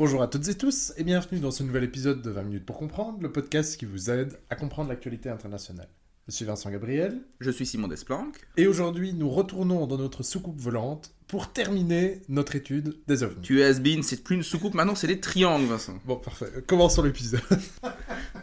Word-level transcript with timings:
Bonjour 0.00 0.22
à 0.22 0.28
toutes 0.28 0.48
et 0.48 0.54
tous 0.54 0.94
et 0.96 1.04
bienvenue 1.04 1.40
dans 1.40 1.50
ce 1.50 1.62
nouvel 1.62 1.84
épisode 1.84 2.22
de 2.22 2.30
20 2.30 2.44
minutes 2.44 2.64
pour 2.64 2.78
comprendre, 2.78 3.18
le 3.20 3.30
podcast 3.30 3.76
qui 3.76 3.84
vous 3.84 4.08
aide 4.08 4.38
à 4.48 4.56
comprendre 4.56 4.88
l'actualité 4.88 5.28
internationale. 5.28 5.88
Je 6.26 6.32
suis 6.32 6.46
Vincent 6.46 6.70
Gabriel. 6.70 7.20
Je 7.38 7.50
suis 7.50 7.66
Simon 7.66 7.86
Desplanques. 7.86 8.38
Et 8.56 8.66
aujourd'hui, 8.66 9.12
nous 9.12 9.28
retournons 9.28 9.86
dans 9.86 9.98
notre 9.98 10.22
soucoupe 10.22 10.58
volante 10.58 11.12
pour 11.26 11.52
terminer 11.52 12.22
notre 12.30 12.56
étude 12.56 12.96
des 13.08 13.22
ovnis. 13.22 13.42
Tu 13.42 13.60
es 13.60 13.64
has-been, 13.64 14.02
c'est 14.02 14.24
plus 14.24 14.36
une 14.36 14.42
soucoupe, 14.42 14.72
maintenant 14.72 14.94
c'est 14.94 15.06
des 15.06 15.20
triangles, 15.20 15.66
Vincent. 15.66 15.98
Bon, 16.06 16.16
parfait. 16.16 16.50
Commençons 16.66 17.02
l'épisode. 17.02 17.42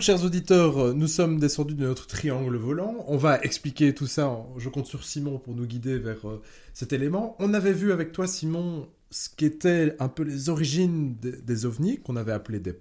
Chers 0.00 0.24
auditeurs, 0.24 0.94
nous 0.94 1.06
sommes 1.06 1.38
descendus 1.38 1.74
de 1.74 1.84
notre 1.84 2.06
triangle 2.06 2.56
volant. 2.56 3.04
On 3.06 3.18
va 3.18 3.38
expliquer 3.42 3.94
tout 3.94 4.06
ça. 4.06 4.34
Je 4.56 4.70
compte 4.70 4.86
sur 4.86 5.04
Simon 5.04 5.38
pour 5.38 5.54
nous 5.54 5.66
guider 5.66 5.98
vers 5.98 6.26
euh, 6.26 6.40
cet 6.72 6.94
élément. 6.94 7.36
On 7.38 7.52
avait 7.52 7.74
vu 7.74 7.92
avec 7.92 8.10
toi, 8.12 8.26
Simon, 8.26 8.88
ce 9.10 9.28
qu'étaient 9.28 9.96
un 9.98 10.08
peu 10.08 10.22
les 10.22 10.48
origines 10.48 11.16
des, 11.16 11.32
des 11.32 11.66
ovnis, 11.66 12.00
qu'on 12.00 12.16
avait 12.16 12.32
appelé 12.32 12.60
des 12.60 12.72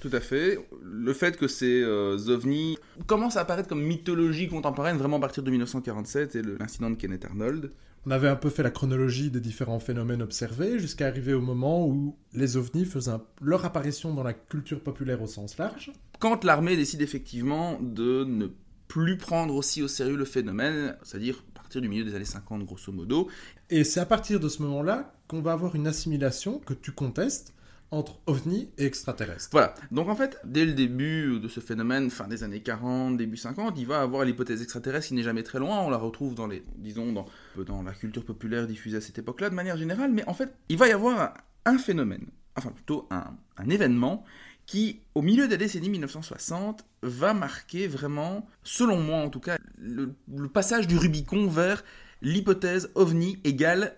Tout 0.00 0.10
à 0.12 0.20
fait. 0.20 0.58
Le 0.82 1.12
fait 1.12 1.36
que 1.36 1.46
ces 1.46 1.80
euh, 1.82 2.18
ovnis 2.28 2.76
commencent 3.06 3.36
à 3.36 3.42
apparaître 3.42 3.68
comme 3.68 3.82
mythologie 3.82 4.48
contemporaine 4.48 4.96
vraiment 4.96 5.18
à 5.18 5.20
partir 5.20 5.44
de 5.44 5.50
1947 5.50 6.34
et 6.34 6.42
l'incident 6.42 6.90
de 6.90 6.96
Kenneth 6.96 7.24
Arnold. 7.24 7.70
On 8.04 8.10
avait 8.10 8.26
un 8.26 8.34
peu 8.34 8.50
fait 8.50 8.64
la 8.64 8.72
chronologie 8.72 9.30
des 9.30 9.38
différents 9.38 9.78
phénomènes 9.78 10.22
observés 10.22 10.80
jusqu'à 10.80 11.06
arriver 11.06 11.34
au 11.34 11.40
moment 11.40 11.86
où 11.86 12.16
les 12.32 12.56
ovnis 12.56 12.84
faisaient 12.84 13.12
leur 13.40 13.64
apparition 13.64 14.12
dans 14.12 14.24
la 14.24 14.32
culture 14.32 14.80
populaire 14.80 15.22
au 15.22 15.28
sens 15.28 15.56
large. 15.56 15.92
Quand 16.18 16.42
l'armée 16.42 16.76
décide 16.76 17.00
effectivement 17.00 17.78
de 17.80 18.24
ne 18.24 18.48
plus 18.88 19.16
prendre 19.18 19.54
aussi 19.54 19.82
au 19.82 19.88
sérieux 19.88 20.16
le 20.16 20.24
phénomène, 20.24 20.96
c'est-à-dire 21.04 21.44
à 21.54 21.60
partir 21.60 21.80
du 21.80 21.88
milieu 21.88 22.04
des 22.04 22.16
années 22.16 22.24
50 22.24 22.64
grosso 22.64 22.90
modo, 22.92 23.28
Et 23.70 23.84
c'est 23.84 24.00
à 24.00 24.06
partir 24.06 24.40
de 24.40 24.48
ce 24.48 24.62
moment-là 24.62 25.14
qu'on 25.28 25.40
va 25.40 25.52
avoir 25.52 25.76
une 25.76 25.86
assimilation 25.86 26.58
que 26.58 26.74
tu 26.74 26.90
contestes 26.90 27.54
entre 27.92 28.18
ovnis 28.26 28.70
et 28.78 28.86
extraterrestres. 28.86 29.50
Voilà. 29.52 29.74
Donc 29.92 30.08
en 30.08 30.16
fait, 30.16 30.40
dès 30.44 30.64
le 30.64 30.72
début 30.72 31.38
de 31.38 31.46
ce 31.46 31.60
phénomène, 31.60 32.10
fin 32.10 32.26
des 32.26 32.42
années 32.42 32.62
40, 32.62 33.18
début 33.18 33.36
50, 33.36 33.78
il 33.78 33.86
va 33.86 34.00
avoir 34.00 34.24
l'hypothèse 34.24 34.62
extraterrestre 34.62 35.08
qui 35.08 35.14
n'est 35.14 35.22
jamais 35.22 35.42
très 35.42 35.58
loin. 35.58 35.80
On 35.82 35.90
la 35.90 35.98
retrouve 35.98 36.34
dans 36.34 36.46
les, 36.46 36.64
disons, 36.76 37.12
dans, 37.12 37.82
la 37.82 37.92
culture 37.92 38.24
populaire 38.24 38.66
diffusée 38.66 38.96
à 38.96 39.00
cette 39.02 39.18
époque-là 39.18 39.50
de 39.50 39.54
manière 39.54 39.76
générale. 39.76 40.10
Mais 40.10 40.26
en 40.26 40.32
fait, 40.34 40.52
il 40.70 40.78
va 40.78 40.88
y 40.88 40.92
avoir 40.92 41.34
un, 41.66 41.78
phénomène, 41.78 42.26
enfin 42.56 42.70
plutôt 42.70 43.06
un, 43.10 43.68
événement 43.68 44.24
qui, 44.64 45.00
au 45.14 45.20
milieu 45.20 45.46
de 45.46 45.52
la 45.52 45.58
décennie 45.58 45.90
1960, 45.90 46.86
va 47.02 47.34
marquer 47.34 47.86
vraiment, 47.88 48.46
selon 48.62 49.00
moi 49.00 49.18
en 49.18 49.28
tout 49.28 49.40
cas, 49.40 49.58
le, 49.78 50.14
le 50.34 50.48
passage 50.48 50.86
du 50.86 50.96
Rubicon 50.96 51.46
vers 51.46 51.84
l'hypothèse 52.22 52.90
ovni 52.94 53.38
égale 53.44 53.96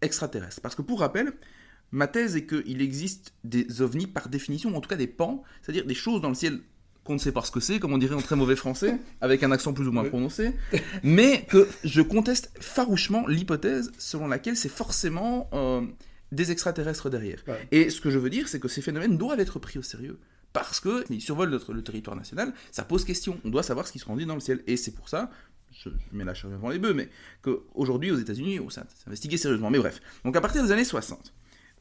extraterrestre. 0.00 0.60
Parce 0.62 0.74
que 0.74 0.82
pour 0.82 1.00
rappel, 1.00 1.32
Ma 1.92 2.06
thèse 2.08 2.36
est 2.36 2.46
qu'il 2.46 2.82
existe 2.82 3.32
des 3.44 3.80
ovnis 3.82 4.06
par 4.06 4.28
définition, 4.28 4.70
ou 4.72 4.76
en 4.76 4.80
tout 4.80 4.88
cas 4.88 4.96
des 4.96 5.06
pans, 5.06 5.42
c'est-à-dire 5.62 5.86
des 5.86 5.94
choses 5.94 6.20
dans 6.20 6.28
le 6.28 6.34
ciel 6.34 6.60
qu'on 7.04 7.14
ne 7.14 7.18
sait 7.18 7.32
pas 7.32 7.42
ce 7.42 7.52
que 7.52 7.60
c'est, 7.60 7.78
comme 7.78 7.92
on 7.92 7.98
dirait 7.98 8.16
en 8.16 8.20
très 8.20 8.34
mauvais 8.34 8.56
français, 8.56 8.98
avec 9.20 9.42
un 9.44 9.52
accent 9.52 9.72
plus 9.72 9.86
ou 9.86 9.92
moins 9.92 10.02
Oui. 10.02 10.08
prononcé, 10.08 10.52
mais 11.04 11.46
que 11.48 11.68
je 11.84 12.02
conteste 12.02 12.50
farouchement 12.60 13.26
l'hypothèse 13.28 13.92
selon 13.96 14.26
laquelle 14.26 14.56
c'est 14.56 14.68
forcément 14.68 15.48
euh, 15.52 15.82
des 16.32 16.50
extraterrestres 16.50 17.08
derrière. 17.08 17.42
Ouais. 17.46 17.68
Et 17.70 17.90
ce 17.90 18.00
que 18.00 18.10
je 18.10 18.18
veux 18.18 18.30
dire, 18.30 18.48
c'est 18.48 18.58
que 18.58 18.68
ces 18.68 18.82
phénomènes 18.82 19.16
doivent 19.16 19.38
être 19.38 19.60
pris 19.60 19.78
au 19.78 19.82
sérieux. 19.82 20.18
Parce 20.52 20.80
qu'ils 20.80 21.20
survolent 21.20 21.50
notre, 21.50 21.72
le 21.74 21.82
territoire 21.82 22.16
national, 22.16 22.54
ça 22.72 22.82
pose 22.82 23.04
question. 23.04 23.38
On 23.44 23.50
doit 23.50 23.62
savoir 23.62 23.86
ce 23.86 23.92
qui 23.92 23.98
se 23.98 24.06
rendit 24.06 24.24
dans 24.24 24.34
le 24.34 24.40
ciel. 24.40 24.62
Et 24.66 24.78
c'est 24.78 24.92
pour 24.92 25.08
ça, 25.08 25.30
je, 25.70 25.90
mets 26.12 26.24
la 26.24 26.34
charrue 26.34 26.54
avant 26.54 26.70
les 26.70 26.78
bœufs, 26.78 26.94
mais 26.94 27.10
qu'aujourd'hui, 27.42 28.10
aux 28.10 28.16
États-Unis, 28.16 28.58
ça 28.70 28.86
c'est 28.94 29.06
investigué 29.06 29.36
sérieusement. 29.36 29.70
Mais 29.70 29.78
bref. 29.78 30.00
Donc 30.24 30.34
à 30.34 30.40
partir 30.40 30.64
des 30.64 30.72
années 30.72 30.84
60, 30.84 31.34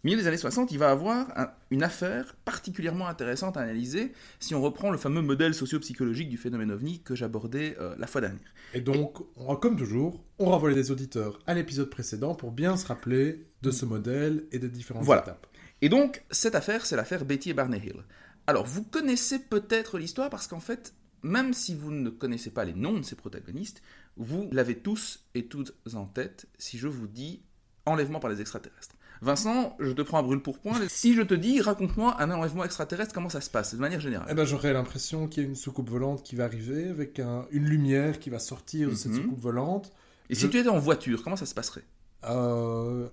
milieu 0.06 0.18
des 0.18 0.28
années 0.28 0.38
60, 0.38 0.72
il 0.72 0.78
va 0.80 0.92
avoir 0.92 1.28
un- 1.38 1.52
une 1.72 1.84
affaire 1.84 2.36
particulièrement 2.46 3.08
intéressante 3.08 3.58
à 3.58 3.62
analyser 3.62 4.14
si 4.40 4.56
on 4.56 4.62
reprend 4.62 4.92
le 4.92 4.98
fameux 4.98 5.22
modèle 5.22 5.54
socio-psychologique 5.54 6.30
du 6.30 6.38
phénomène 6.38 6.72
ovni 6.72 7.02
que 7.02 7.16
j'abordais 7.16 7.76
euh, 7.80 7.96
la 7.98 8.08
fois 8.08 8.22
dernière. 8.22 8.54
Et 8.74 8.82
donc, 8.82 9.18
on- 9.36 9.56
comme 9.56 9.76
toujours, 9.76 10.24
on 10.40 10.46
renvoie 10.46 10.72
les 10.72 10.92
auditeurs 10.92 11.40
à 11.48 11.54
l'épisode 11.54 11.90
précédent 11.90 12.36
pour 12.36 12.52
bien 12.52 12.78
se 12.78 12.86
rappeler 12.88 13.48
de 13.62 13.72
ce 13.72 13.86
modèle 13.86 14.46
et 14.52 14.60
des 14.60 14.70
différentes 14.70 15.04
Voilà. 15.04 15.24
étapes. 15.24 15.48
Et 15.82 15.90
donc, 15.90 16.24
cette 16.32 16.56
affaire, 16.56 16.86
c'est 16.86 16.96
l'affaire 16.96 17.26
Betty 17.26 17.50
et 17.50 17.54
Barney 17.54 17.80
Hill. 17.80 18.04
Alors, 18.48 18.66
vous 18.66 18.84
connaissez 18.84 19.40
peut-être 19.40 19.98
l'histoire 19.98 20.30
parce 20.30 20.48
qu'en 20.48 20.60
fait, 20.60 20.94
même 21.24 21.54
si 21.54 21.74
vous 21.76 21.92
ne 21.92 22.10
connaissez 22.12 22.52
pas 22.52 22.64
les 22.64 22.74
noms 22.76 23.00
de 23.00 23.04
ces 23.04 23.16
protagonistes, 23.16 23.82
vous 24.18 24.48
l'avez 24.52 24.76
tous 24.78 25.26
et 25.34 25.48
toutes 25.48 25.74
en 25.96 26.06
tête 26.06 26.46
si 26.60 26.78
je 26.78 26.88
vous 26.88 27.08
dis 27.08 27.42
enlèvement 27.88 28.20
par 28.20 28.30
les 28.30 28.40
extraterrestres. 28.42 28.95
Vincent, 29.26 29.76
je 29.80 29.92
te 29.92 30.04
prends 30.04 30.20
à 30.20 30.22
brûle 30.22 30.40
pour 30.40 30.60
point. 30.60 30.80
Si 30.88 31.16
je 31.16 31.24
te 31.24 31.34
dis, 31.34 31.60
raconte-moi 31.60 32.16
un 32.22 32.30
enlèvement 32.30 32.64
extraterrestre, 32.64 33.12
comment 33.12 33.30
ça 33.30 33.42
se 33.42 33.50
passe, 33.50 33.74
de 33.74 33.80
manière 33.80 34.00
générale 34.00 34.28
Eh 34.30 34.36
ben, 34.36 34.46
j'aurais 34.46 34.72
l'impression 34.72 35.28
qu'il 35.28 35.42
y 35.44 35.46
a 35.48 35.50
une 35.50 35.56
soucoupe 35.56 35.90
volante 35.90 36.22
qui 36.22 36.36
va 36.36 36.44
arriver 36.46 36.90
avec 36.90 37.20
un- 37.20 37.48
une 37.52 37.66
lumière 37.66 38.20
qui 38.20 38.30
va 38.30 38.38
sortir 38.38 38.90
de 38.90 38.94
cette 38.96 39.14
Mhm. 39.14 39.24
soucoupe 39.24 39.40
volante. 39.42 39.92
Et 40.30 40.36
si 40.36 40.48
tu 40.50 40.60
étais 40.60 40.70
en 40.70 40.78
voiture, 40.78 41.24
comment 41.24 41.36
ça 41.36 41.48
se 41.48 41.56
passerait? 41.56 41.84
Euh, 42.26 43.08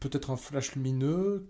peut-être 0.00 0.30
un 0.30 0.36
flash 0.36 0.74
lumineux. 0.74 1.46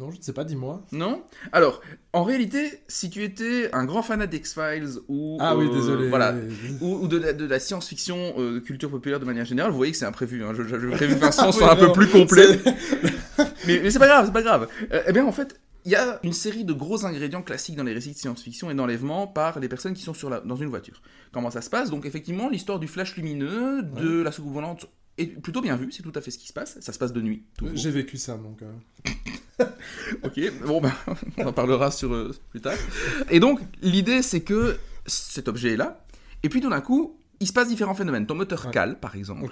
Non, 0.00 0.10
je 0.10 0.16
ne 0.16 0.22
sais 0.22 0.32
pas, 0.32 0.44
dis-moi. 0.44 0.82
Non? 0.92 1.22
Alors, 1.52 1.82
en 2.14 2.24
réalité, 2.24 2.80
si 2.88 3.10
tu 3.10 3.22
étais 3.22 3.68
un 3.74 3.84
grand 3.84 4.02
fanat 4.02 4.26
d'X-Files 4.26 4.98
ou... 5.08 5.36
Ah 5.40 5.54
oui, 5.54 5.68
euh, 5.70 5.74
désolé. 5.74 6.08
Voilà, 6.08 6.34
ou, 6.80 7.00
ou 7.02 7.06
de, 7.06 7.18
la, 7.18 7.34
de 7.34 7.44
la 7.44 7.60
science-fiction, 7.60 8.32
euh, 8.38 8.60
culture 8.60 8.90
populaire 8.90 9.20
de 9.20 9.26
manière 9.26 9.44
générale, 9.44 9.72
vous 9.72 9.76
voyez 9.76 9.92
que 9.92 9.98
c'est 9.98 10.06
imprévu. 10.06 10.42
Hein. 10.42 10.54
Je, 10.56 10.62
je, 10.62 10.78
je 10.78 10.88
prévu 10.88 11.16
que 11.16 11.20
Vincent 11.20 11.52
soit 11.52 11.66
Oui, 11.66 11.72
un 11.82 11.86
peu 11.86 11.92
plus 11.92 12.08
complet. 12.08 12.46
Mais, 13.66 13.80
mais 13.82 13.90
c'est 13.90 13.98
pas 13.98 14.06
grave, 14.06 14.24
c'est 14.24 14.32
pas 14.32 14.42
grave. 14.42 14.68
Euh, 14.90 15.02
eh 15.06 15.12
bien, 15.12 15.26
en 15.26 15.32
fait, 15.32 15.60
il 15.84 15.92
y 15.92 15.94
a 15.94 16.18
une 16.22 16.32
série 16.32 16.64
de 16.64 16.72
gros 16.72 17.04
ingrédients 17.04 17.42
classiques 17.42 17.76
dans 17.76 17.84
les 17.84 17.92
récits 17.92 18.12
de 18.12 18.16
science-fiction 18.16 18.70
et 18.70 18.74
d'enlèvement 18.74 19.26
par 19.26 19.60
les 19.60 19.68
personnes 19.68 19.92
qui 19.92 20.02
sont 20.02 20.14
sur 20.14 20.30
la, 20.30 20.40
dans 20.40 20.56
une 20.56 20.68
voiture. 20.68 21.02
Comment 21.32 21.50
ça 21.50 21.60
se 21.60 21.68
passe? 21.68 21.90
Donc, 21.90 22.06
effectivement, 22.06 22.48
l'histoire 22.48 22.78
du 22.78 22.88
flash 22.88 23.16
lumineux, 23.16 23.82
de 23.82 24.22
la 24.22 24.32
soucoupe 24.32 24.54
volante 24.54 24.86
est 25.20 25.26
plutôt 25.26 25.60
bien 25.60 25.76
vue, 25.76 25.90
c'est 25.92 26.02
tout 26.02 26.12
à 26.14 26.20
fait 26.20 26.30
ce 26.30 26.38
qui 26.38 26.46
se 26.48 26.52
passe. 26.52 26.78
Ça 26.80 26.92
se 26.92 26.98
passe 26.98 27.12
de 27.12 27.20
nuit. 27.20 27.42
toujours. 27.58 27.76
J'ai 27.76 27.90
vécu 27.90 28.16
ça, 28.16 28.36
donc. 28.36 28.62
euh. 28.62 28.72
Ok, 30.22 30.40
bon 30.66 30.80
ben, 30.80 30.92
on 31.36 31.46
en 31.46 31.52
parlera 31.52 31.90
sur 31.90 32.14
euh, 32.14 32.34
plus 32.50 32.60
tard. 32.62 32.76
Et 33.30 33.40
donc, 33.40 33.60
l'idée 33.82 34.22
c'est 34.22 34.40
que 34.40 34.78
cet 35.06 35.48
objet 35.48 35.72
est 35.74 35.76
là, 35.76 36.04
et 36.42 36.48
puis 36.48 36.60
tout 36.62 36.70
d'un 36.70 36.80
coup, 36.80 37.18
il 37.40 37.46
se 37.46 37.52
passe 37.52 37.68
différents 37.68 37.94
phénomènes. 37.94 38.26
Ton 38.26 38.34
moteur 38.34 38.70
cale, 38.70 38.98
par 39.00 39.16
exemple. 39.16 39.42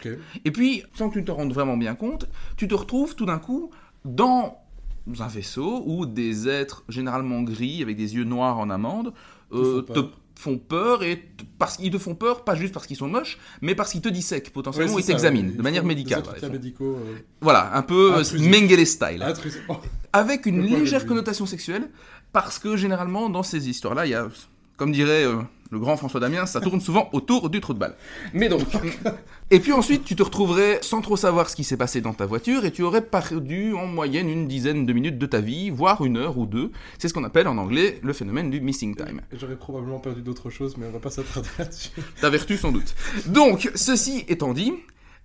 Et 0.44 0.50
puis, 0.50 0.82
sans 0.94 1.08
que 1.10 1.18
tu 1.18 1.24
te 1.24 1.30
rendes 1.30 1.52
vraiment 1.52 1.76
bien 1.76 1.94
compte, 1.94 2.26
tu 2.56 2.68
te 2.68 2.74
retrouves 2.74 3.14
tout 3.16 3.26
d'un 3.26 3.38
coup 3.38 3.70
dans 4.04 4.62
un 5.20 5.26
vaisseau 5.28 5.82
où 5.86 6.04
des 6.06 6.48
êtres 6.48 6.84
généralement 6.88 7.42
gris, 7.42 7.82
avec 7.82 7.96
des 7.96 8.14
yeux 8.14 8.24
noirs 8.24 8.58
en 8.58 8.68
amande, 8.70 9.12
euh, 9.52 9.82
te. 9.82 10.00
Font 10.38 10.56
peur, 10.56 11.02
et 11.02 11.20
parce 11.58 11.76
qu'ils 11.76 11.90
te 11.90 11.98
font 11.98 12.14
peur, 12.14 12.44
pas 12.44 12.54
juste 12.54 12.72
parce 12.72 12.86
qu'ils 12.86 12.96
sont 12.96 13.08
moches, 13.08 13.38
mais 13.60 13.74
parce 13.74 13.90
qu'ils 13.90 14.00
te 14.00 14.08
dissèquent 14.08 14.50
potentiellement, 14.52 14.94
Ouais, 14.94 15.02
ça, 15.02 15.08
t'examinent 15.08 15.48
ouais. 15.50 15.56
de 15.56 15.62
manière 15.62 15.84
médicale. 15.84 16.22
Médicaux. 16.52 16.96
euh, 16.96 17.16
Voilà, 17.40 17.74
un 17.76 17.82
peu 17.82 18.14
euh, 18.14 18.18
Intrusif. 18.20 18.48
Mengele 18.48 18.86
style. 18.86 19.26
Oh, 19.68 19.74
avec 20.12 20.46
une 20.46 20.62
légère 20.62 21.06
connotation 21.06 21.44
sexuelle, 21.44 21.90
parce 22.32 22.60
que 22.60 22.76
généralement 22.76 23.28
dans 23.28 23.42
ces 23.42 23.68
histoires-là, 23.68 24.06
il 24.06 24.10
y 24.10 24.14
a, 24.14 24.28
comme 24.76 24.92
dirait 24.92 25.24
euh, 25.24 25.38
le 25.70 25.78
grand 25.78 25.96
François 25.96 26.20
Damien, 26.20 26.46
ça 26.46 26.60
tourne 26.60 26.80
souvent 26.80 27.08
autour 27.12 27.50
du 27.50 27.60
trou 27.60 27.74
de 27.74 27.78
balle. 27.78 27.94
Mais 28.32 28.48
donc, 28.48 28.62
et 29.50 29.60
puis 29.60 29.72
ensuite, 29.72 30.04
tu 30.04 30.16
te 30.16 30.22
retrouverais 30.22 30.78
sans 30.82 31.00
trop 31.00 31.16
savoir 31.16 31.50
ce 31.50 31.56
qui 31.56 31.64
s'est 31.64 31.76
passé 31.76 32.00
dans 32.00 32.14
ta 32.14 32.26
voiture, 32.26 32.64
et 32.64 32.70
tu 32.70 32.82
aurais 32.82 33.02
perdu 33.02 33.74
en 33.74 33.86
moyenne 33.86 34.28
une 34.28 34.48
dizaine 34.48 34.86
de 34.86 34.92
minutes 34.92 35.18
de 35.18 35.26
ta 35.26 35.40
vie, 35.40 35.70
voire 35.70 36.04
une 36.04 36.16
heure 36.16 36.38
ou 36.38 36.46
deux. 36.46 36.70
C'est 36.98 37.08
ce 37.08 37.14
qu'on 37.14 37.24
appelle 37.24 37.48
en 37.48 37.58
anglais 37.58 38.00
le 38.02 38.12
phénomène 38.12 38.50
du 38.50 38.60
missing 38.60 38.96
time. 38.96 39.20
J'aurais 39.32 39.56
probablement 39.56 39.98
perdu 39.98 40.22
d'autres 40.22 40.50
choses, 40.50 40.76
mais 40.76 40.86
on 40.86 40.92
va 40.92 41.00
pas 41.00 41.10
s'attarder 41.10 41.48
là-dessus. 41.58 41.90
Ta 42.20 42.30
vertu 42.30 42.56
sans 42.56 42.72
doute. 42.72 42.94
Donc, 43.26 43.70
ceci 43.74 44.24
étant 44.28 44.54
dit, 44.54 44.72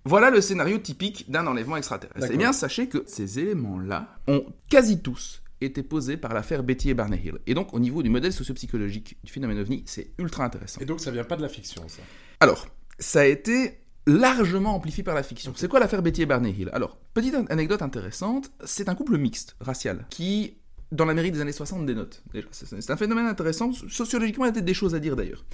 voilà 0.04 0.30
le 0.30 0.40
scénario 0.40 0.78
typique 0.78 1.30
d'un 1.30 1.46
enlèvement 1.46 1.76
extraterrestre. 1.76 2.28
Eh 2.30 2.36
bien, 2.36 2.52
sachez 2.52 2.88
que 2.88 3.04
ces 3.06 3.38
éléments-là 3.38 4.18
ont 4.28 4.44
quasi 4.68 5.00
tous 5.00 5.40
été 5.64 5.82
posés 5.82 6.16
par 6.16 6.32
l'affaire 6.34 6.62
Betty 6.62 6.90
et 6.90 6.94
Barney 6.94 7.20
Hill. 7.24 7.38
Et 7.46 7.54
donc, 7.54 7.74
au 7.74 7.80
niveau 7.80 8.02
du 8.02 8.10
modèle 8.10 8.32
sociopsychologique 8.32 9.16
du 9.24 9.32
phénomène 9.32 9.58
ovni, 9.58 9.82
c'est 9.86 10.10
ultra 10.18 10.44
intéressant. 10.44 10.80
Et 10.80 10.84
donc, 10.84 11.00
ça 11.00 11.10
vient 11.10 11.24
pas 11.24 11.36
de 11.36 11.42
la 11.42 11.48
fiction, 11.48 11.82
ça. 11.88 12.02
Alors, 12.40 12.68
ça 12.98 13.20
a 13.20 13.24
été 13.24 13.80
largement 14.06 14.74
amplifié 14.74 15.02
par 15.02 15.14
la 15.14 15.22
fiction. 15.22 15.52
C'est 15.56 15.68
quoi 15.68 15.80
l'affaire 15.80 16.02
Betty 16.02 16.22
et 16.22 16.26
Barney 16.26 16.50
Hill 16.56 16.70
Alors, 16.72 16.98
petite 17.14 17.34
an- 17.34 17.46
anecdote 17.48 17.82
intéressante, 17.82 18.52
c'est 18.64 18.88
un 18.88 18.94
couple 18.94 19.16
mixte, 19.16 19.56
racial, 19.60 20.04
qui, 20.10 20.58
dans 20.92 21.06
l'Amérique 21.06 21.32
des 21.32 21.40
années 21.40 21.52
60, 21.52 21.86
dénote. 21.86 22.22
C'est 22.52 22.90
un 22.90 22.96
phénomène 22.96 23.26
intéressant. 23.26 23.72
Sociologiquement, 23.72 24.44
il 24.44 24.48
y 24.48 24.50
a 24.50 24.52
peut-être 24.52 24.64
des 24.66 24.74
choses 24.74 24.94
à 24.94 25.00
dire 25.00 25.16
d'ailleurs. 25.16 25.44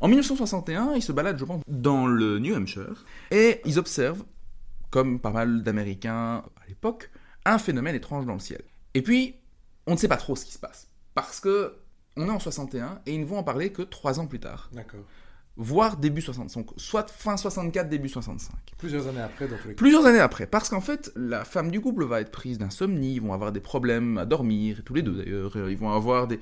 En 0.00 0.08
1961, 0.08 0.94
ils 0.94 1.02
se 1.02 1.12
baladent, 1.12 1.38
je 1.38 1.44
pense, 1.44 1.62
dans 1.68 2.06
le 2.06 2.38
New 2.38 2.54
Hampshire, 2.56 3.04
et 3.30 3.60
ils 3.66 3.78
observent, 3.78 4.24
comme 4.90 5.20
pas 5.20 5.30
mal 5.30 5.62
d'Américains 5.62 6.42
à 6.62 6.66
l'époque, 6.68 7.10
un 7.44 7.58
phénomène 7.58 7.94
étrange 7.94 8.24
dans 8.26 8.32
le 8.34 8.40
ciel. 8.40 8.62
Et 8.94 9.02
puis, 9.02 9.34
on 9.88 9.92
ne 9.92 9.96
sait 9.96 10.08
pas 10.08 10.16
trop 10.16 10.36
ce 10.36 10.44
qui 10.44 10.52
se 10.52 10.58
passe. 10.58 10.86
parce 11.14 11.40
que 11.40 11.74
on 12.16 12.26
est 12.26 12.30
en 12.30 12.38
61 12.40 13.00
et 13.06 13.14
ils 13.14 13.20
ne 13.20 13.24
vont 13.24 13.38
en 13.38 13.42
parler 13.44 13.70
que 13.70 13.82
trois 13.82 14.18
ans 14.20 14.26
plus 14.26 14.40
tard. 14.40 14.70
D'accord. 14.72 15.00
Voire 15.56 15.96
début 15.96 16.20
65, 16.20 16.66
soit 16.76 17.08
fin 17.10 17.36
64, 17.36 17.88
début 17.88 18.08
65. 18.08 18.54
Plusieurs 18.76 19.06
années 19.08 19.20
après, 19.20 19.48
dans 19.48 19.56
tous 19.56 19.68
les 19.68 19.74
cas. 19.74 19.78
Plusieurs 19.78 20.06
années 20.06 20.20
après, 20.20 20.46
parce 20.46 20.68
qu'en 20.68 20.80
fait, 20.80 21.12
la 21.16 21.44
femme 21.44 21.70
du 21.70 21.80
couple 21.80 22.04
va 22.04 22.20
être 22.20 22.30
prise 22.30 22.58
d'insomnie, 22.58 23.14
ils 23.14 23.20
vont 23.20 23.32
avoir 23.32 23.50
des 23.50 23.60
problèmes 23.60 24.18
à 24.18 24.24
dormir, 24.26 24.82
tous 24.84 24.94
les 24.94 25.02
deux 25.02 25.14
d'ailleurs, 25.14 25.56
ils 25.68 25.76
vont 25.76 25.90
avoir 25.90 26.28
des, 26.28 26.38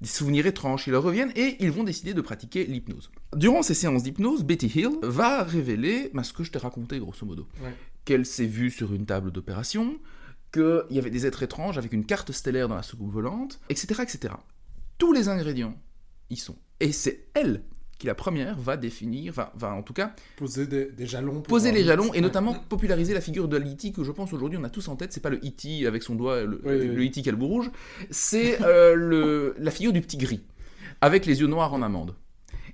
des 0.00 0.08
souvenirs 0.08 0.46
étranges 0.46 0.84
qui 0.84 0.90
leur 0.90 1.02
reviennent 1.02 1.32
et 1.36 1.56
ils 1.60 1.70
vont 1.70 1.84
décider 1.84 2.14
de 2.14 2.20
pratiquer 2.20 2.64
l'hypnose. 2.64 3.10
Durant 3.34 3.62
ces 3.62 3.74
séances 3.74 4.02
d'hypnose, 4.02 4.44
Betty 4.44 4.66
Hill 4.66 4.98
va 5.02 5.42
révéler 5.42 6.10
bah, 6.14 6.22
ce 6.22 6.32
que 6.32 6.44
je 6.44 6.50
t'ai 6.50 6.58
raconté 6.58 6.98
grosso 6.98 7.24
modo. 7.26 7.46
Ouais. 7.62 7.74
Qu'elle 8.04 8.26
s'est 8.26 8.46
vue 8.46 8.70
sur 8.70 8.92
une 8.94 9.06
table 9.06 9.30
d'opération, 9.30 9.98
qu'il 10.52 10.84
y 10.90 10.98
avait 10.98 11.10
des 11.10 11.26
êtres 11.26 11.42
étranges 11.42 11.78
avec 11.78 11.92
une 11.92 12.04
carte 12.04 12.32
stellaire 12.32 12.68
dans 12.68 12.74
la 12.76 12.82
soucoupe 12.82 13.12
volante, 13.12 13.60
etc., 13.68 14.02
etc. 14.02 14.34
Tous 14.98 15.12
les 15.12 15.28
ingrédients 15.28 15.74
y 16.30 16.36
sont. 16.36 16.56
Et 16.80 16.92
c'est 16.92 17.26
elle 17.34 17.62
qui, 17.98 18.06
la 18.06 18.14
première, 18.14 18.58
va 18.58 18.76
définir, 18.78 19.32
va, 19.34 19.52
va 19.56 19.74
en 19.74 19.82
tout 19.82 19.92
cas 19.92 20.14
Poser 20.36 20.66
des, 20.66 20.86
des 20.86 21.06
jalons. 21.06 21.42
poser 21.42 21.70
les 21.70 21.80
le- 21.82 21.86
jalons 21.88 22.14
et 22.14 22.20
notamment 22.22 22.54
populariser 22.54 23.12
la 23.12 23.20
figure 23.20 23.46
de 23.46 23.58
l'E.T. 23.58 23.92
que 23.92 24.02
je 24.04 24.10
pense 24.10 24.32
aujourd'hui 24.32 24.58
on 24.58 24.64
a 24.64 24.70
tous 24.70 24.88
en 24.88 24.96
tête. 24.96 25.12
C'est 25.12 25.20
pas 25.20 25.28
le 25.30 25.36
E.T. 25.36 25.86
avec 25.86 26.02
son 26.02 26.14
doigt, 26.14 26.42
le, 26.44 26.60
Oui, 26.64 26.78
le 26.86 26.94
oui. 26.98 27.08
E.T. 27.08 27.20
qui 27.22 27.28
a 27.28 27.32
le 27.32 27.36
bout 27.38 27.48
rouge. 27.48 27.70
C'est 28.10 28.62
euh, 28.62 28.94
le, 28.96 29.54
la 29.58 29.70
figure 29.70 29.92
du 29.92 30.00
petit 30.00 30.16
gris 30.16 30.40
avec 31.02 31.26
les 31.26 31.40
yeux 31.40 31.46
noirs 31.46 31.74
en 31.74 31.82
amande. 31.82 32.14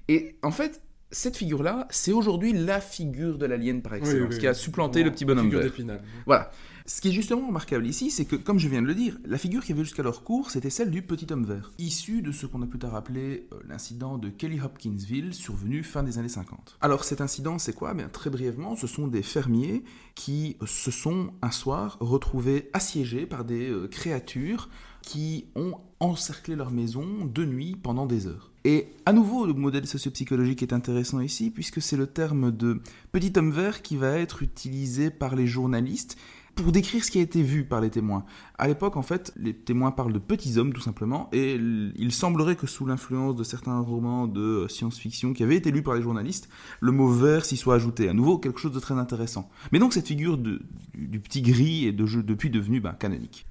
Et 0.08 0.36
en 0.42 0.52
fait, 0.52 0.80
cette 1.10 1.36
figure-là, 1.36 1.88
c'est 1.90 2.12
aujourd'hui 2.12 2.52
la 2.52 2.80
figure 2.80 3.38
de 3.38 3.46
l'alien 3.46 3.82
par 3.82 3.92
Oui, 3.92 3.98
excellence, 3.98 4.34
oui, 4.34 4.38
qui 4.38 4.46
a 4.46 4.54
supplanté 4.54 5.02
le 5.02 5.10
petit 5.10 5.24
bonhomme 5.24 5.46
figure 5.50 5.60
vert. 5.86 6.00
Voilà. 6.26 6.50
Ce 6.88 7.00
qui 7.00 7.08
est 7.08 7.12
justement 7.12 7.48
remarquable 7.48 7.84
ici, 7.84 8.12
c'est 8.12 8.26
que, 8.26 8.36
comme 8.36 8.60
je 8.60 8.68
viens 8.68 8.80
de 8.80 8.86
le 8.86 8.94
dire, 8.94 9.18
la 9.24 9.38
figure 9.38 9.64
qui 9.64 9.72
avait 9.72 9.82
jusqu'alors 9.82 10.22
cours, 10.22 10.52
c'était 10.52 10.70
celle 10.70 10.92
du 10.92 11.02
petit 11.02 11.26
homme 11.32 11.44
vert, 11.44 11.72
issu 11.78 12.22
de 12.22 12.30
ce 12.30 12.46
qu'on 12.46 12.62
a 12.62 12.66
plus 12.66 12.78
tard 12.78 12.94
appelé 12.94 13.48
euh, 13.52 13.56
l'incident 13.68 14.18
de 14.18 14.28
Kelly 14.28 14.60
Hopkinsville, 14.60 15.34
survenu 15.34 15.82
fin 15.82 16.04
des 16.04 16.18
années 16.18 16.28
50. 16.28 16.78
Alors 16.80 17.02
cet 17.02 17.20
incident, 17.20 17.58
c'est 17.58 17.72
quoi? 17.72 17.92
Bien, 17.92 18.08
Très 18.08 18.30
brièvement, 18.30 18.76
ce 18.76 18.86
sont 18.86 19.08
des 19.08 19.22
fermiers 19.22 19.82
qui 20.14 20.56
se 20.64 20.92
sont 20.92 21.32
un 21.42 21.50
soir 21.50 21.96
retrouvés 21.98 22.70
assiégés 22.72 23.26
par 23.26 23.44
des 23.44 23.68
euh, 23.68 23.88
créatures 23.88 24.68
qui 25.02 25.46
ont 25.56 25.74
encerclé 25.98 26.54
leur 26.54 26.70
maison 26.70 27.24
de 27.24 27.44
nuit 27.44 27.76
pendant 27.80 28.06
des 28.06 28.28
heures. 28.28 28.52
Et 28.64 28.88
à 29.06 29.12
nouveau, 29.12 29.46
le 29.46 29.54
modèle 29.54 29.86
sociopsychologique 29.86 30.62
est 30.62 30.72
intéressant 30.72 31.20
ici, 31.20 31.50
puisque 31.50 31.80
c'est 31.80 31.96
le 31.96 32.08
terme 32.08 32.50
de 32.50 32.80
petit 33.12 33.32
homme 33.36 33.52
vert 33.52 33.80
qui 33.82 33.96
va 33.96 34.18
être 34.18 34.42
utilisé 34.42 35.10
par 35.10 35.36
les 35.36 35.46
journalistes 35.46 36.16
pour 36.56 36.72
décrire 36.72 37.04
ce 37.04 37.10
qui 37.10 37.18
a 37.18 37.22
été 37.22 37.42
vu 37.42 37.64
par 37.64 37.80
les 37.80 37.90
témoins. 37.90 38.24
À 38.58 38.66
l'époque, 38.66 38.96
en 38.96 39.02
fait, 39.02 39.32
les 39.36 39.54
témoins 39.54 39.90
parlent 39.90 40.12
de 40.12 40.18
petits 40.18 40.56
hommes, 40.58 40.72
tout 40.72 40.80
simplement, 40.80 41.28
et 41.32 41.54
il 41.54 42.12
semblerait 42.12 42.56
que 42.56 42.66
sous 42.66 42.86
l'influence 42.86 43.36
de 43.36 43.44
certains 43.44 43.78
romans 43.78 44.26
de 44.26 44.66
science-fiction 44.68 45.34
qui 45.34 45.42
avaient 45.42 45.56
été 45.56 45.70
lus 45.70 45.82
par 45.82 45.94
les 45.94 46.02
journalistes, 46.02 46.48
le 46.80 46.92
mot 46.92 47.08
vert 47.08 47.44
s'y 47.44 47.58
soit 47.58 47.74
ajouté. 47.74 48.08
À 48.08 48.14
nouveau, 48.14 48.38
quelque 48.38 48.58
chose 48.58 48.72
de 48.72 48.80
très 48.80 48.94
intéressant. 48.94 49.50
Mais 49.70 49.78
donc, 49.78 49.92
cette 49.92 50.08
figure 50.08 50.38
de- 50.38 50.62
du, 50.94 51.20
petit 51.20 51.42
gris 51.42 51.86
est 51.86 51.92
de 51.92 52.06
depuis 52.22 52.48
devenue 52.48 52.80
ben, 52.80 52.94
canonique. 52.94 53.46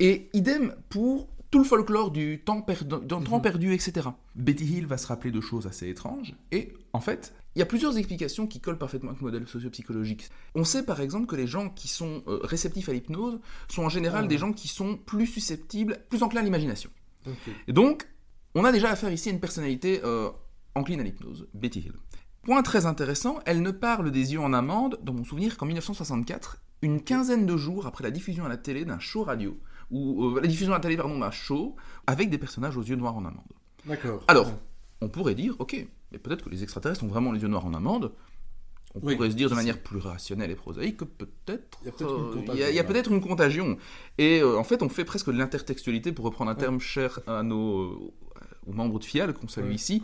Et 0.00 0.28
idem 0.34 0.74
pour 0.88 1.28
tout 1.50 1.58
le 1.58 1.64
folklore 1.64 2.10
du 2.10 2.40
temps, 2.44 2.60
perdu, 2.62 2.96
du 3.00 3.06
temps 3.06 3.20
Mhm. 3.36 3.42
perdu, 3.42 3.72
etc. 3.74 4.08
Betty 4.34 4.64
Hill 4.64 4.86
va 4.86 4.98
se 4.98 5.06
rappeler 5.06 5.30
de 5.30 5.40
choses 5.40 5.66
assez 5.66 5.88
étranges, 5.88 6.34
et 6.52 6.74
en 6.92 7.00
fait, 7.00 7.32
il 7.54 7.58
y 7.58 7.62
a 7.62 7.66
plusieurs 7.66 7.96
explications 7.96 8.46
qui 8.46 8.60
collent 8.60 8.78
parfaitement 8.78 9.10
avec 9.10 9.20
le 9.20 9.26
modèle 9.26 9.48
sociopsychologique. 9.48 10.28
On 10.54 10.64
sait 10.64 10.84
par 10.84 11.00
exemple 11.00 11.26
que 11.26 11.36
les 11.36 11.46
gens 11.46 11.70
qui 11.70 11.88
sont 11.88 12.22
euh, 12.28 12.38
réceptifs 12.42 12.88
à 12.88 12.92
l'hypnose 12.92 13.40
sont 13.68 13.82
en 13.82 13.88
général 13.88 14.24
Ah. 14.24 14.28
des 14.28 14.38
gens 14.38 14.52
qui 14.52 14.68
sont 14.68 14.96
plus 14.96 15.26
susceptibles, 15.26 15.98
plus 16.10 16.22
enclins 16.22 16.40
à 16.42 16.44
l'imagination. 16.44 16.90
Et 17.66 17.72
donc, 17.72 18.08
on 18.54 18.64
a 18.64 18.72
déjà 18.72 18.90
affaire 18.90 19.12
ici 19.12 19.28
à 19.28 19.32
une 19.32 19.40
personnalité 19.40 20.00
euh, 20.04 20.30
encline 20.74 21.00
à 21.00 21.02
l'hypnose, 21.02 21.48
Betty 21.54 21.80
Hill. 21.80 21.92
Point 22.42 22.62
très 22.62 22.86
intéressant, 22.86 23.40
elle 23.44 23.60
ne 23.62 23.70
parle 23.70 24.10
des 24.10 24.32
yeux 24.32 24.40
en 24.40 24.52
amande, 24.52 24.98
dans 25.02 25.12
mon 25.12 25.24
souvenir, 25.24 25.56
qu'en 25.58 25.66
1964, 25.66 26.58
une 26.82 27.02
quinzaine 27.02 27.44
de 27.44 27.56
jours 27.56 27.86
après 27.86 28.04
la 28.04 28.10
diffusion 28.10 28.44
à 28.46 28.48
la 28.48 28.56
télé 28.56 28.84
d'un 28.84 28.98
show 29.00 29.24
radio, 29.24 29.58
ou 29.90 30.24
euh, 30.36 30.40
la 30.40 30.46
diffusion 30.46 30.72
à 30.72 30.76
la 30.76 30.80
télé, 30.80 30.96
pardon, 30.96 31.18
d'un 31.18 31.30
show, 31.30 31.76
avec 32.06 32.30
des 32.30 32.38
personnages 32.38 32.76
aux 32.76 32.82
yeux 32.82 32.96
noirs 32.96 33.16
en 33.16 33.24
amande. 33.24 33.52
D'accord. 33.86 34.22
Alors. 34.28 34.52
On 35.00 35.08
pourrait 35.08 35.36
dire, 35.36 35.54
ok, 35.60 35.86
mais 36.10 36.18
peut-être 36.18 36.42
que 36.44 36.50
les 36.50 36.64
extraterrestres 36.64 37.04
ont 37.04 37.06
vraiment 37.06 37.30
les 37.30 37.40
yeux 37.40 37.46
noirs 37.46 37.64
en 37.64 37.72
amande. 37.72 38.10
On 38.96 39.00
Oui, 39.00 39.14
pourrait 39.14 39.30
se 39.30 39.36
dire 39.36 39.48
de 39.48 39.54
manière 39.54 39.80
plus 39.80 39.98
rationnelle 39.98 40.50
et 40.50 40.56
prosaïque 40.56 40.96
que 40.96 41.04
peut-être 41.04 41.78
Il 41.82 41.86
y 41.86 41.88
a 41.88 41.92
peut-être 41.92 43.12
une 43.12 43.18
euh, 43.18 43.20
contagion, 43.20 43.64
une. 43.66 43.76
Et 44.18 44.40
euh, 44.40 44.58
en 44.58 44.64
fait, 44.64 44.82
on 44.82 44.88
fait 44.88 45.04
presque 45.04 45.30
de 45.30 45.38
l'intertextualité 45.38 46.10
pour 46.10 46.24
reprendre 46.24 46.50
un 46.50 46.54
Ouais. 46.54 46.60
terme 46.60 46.80
cher 46.80 47.20
à 47.28 47.44
nos 47.44 48.12
aux 48.68 48.72
membres 48.72 48.98
de 48.98 49.04
FIAL 49.04 49.34
qu'on 49.34 49.48
salue 49.48 49.72
ici. 49.72 50.02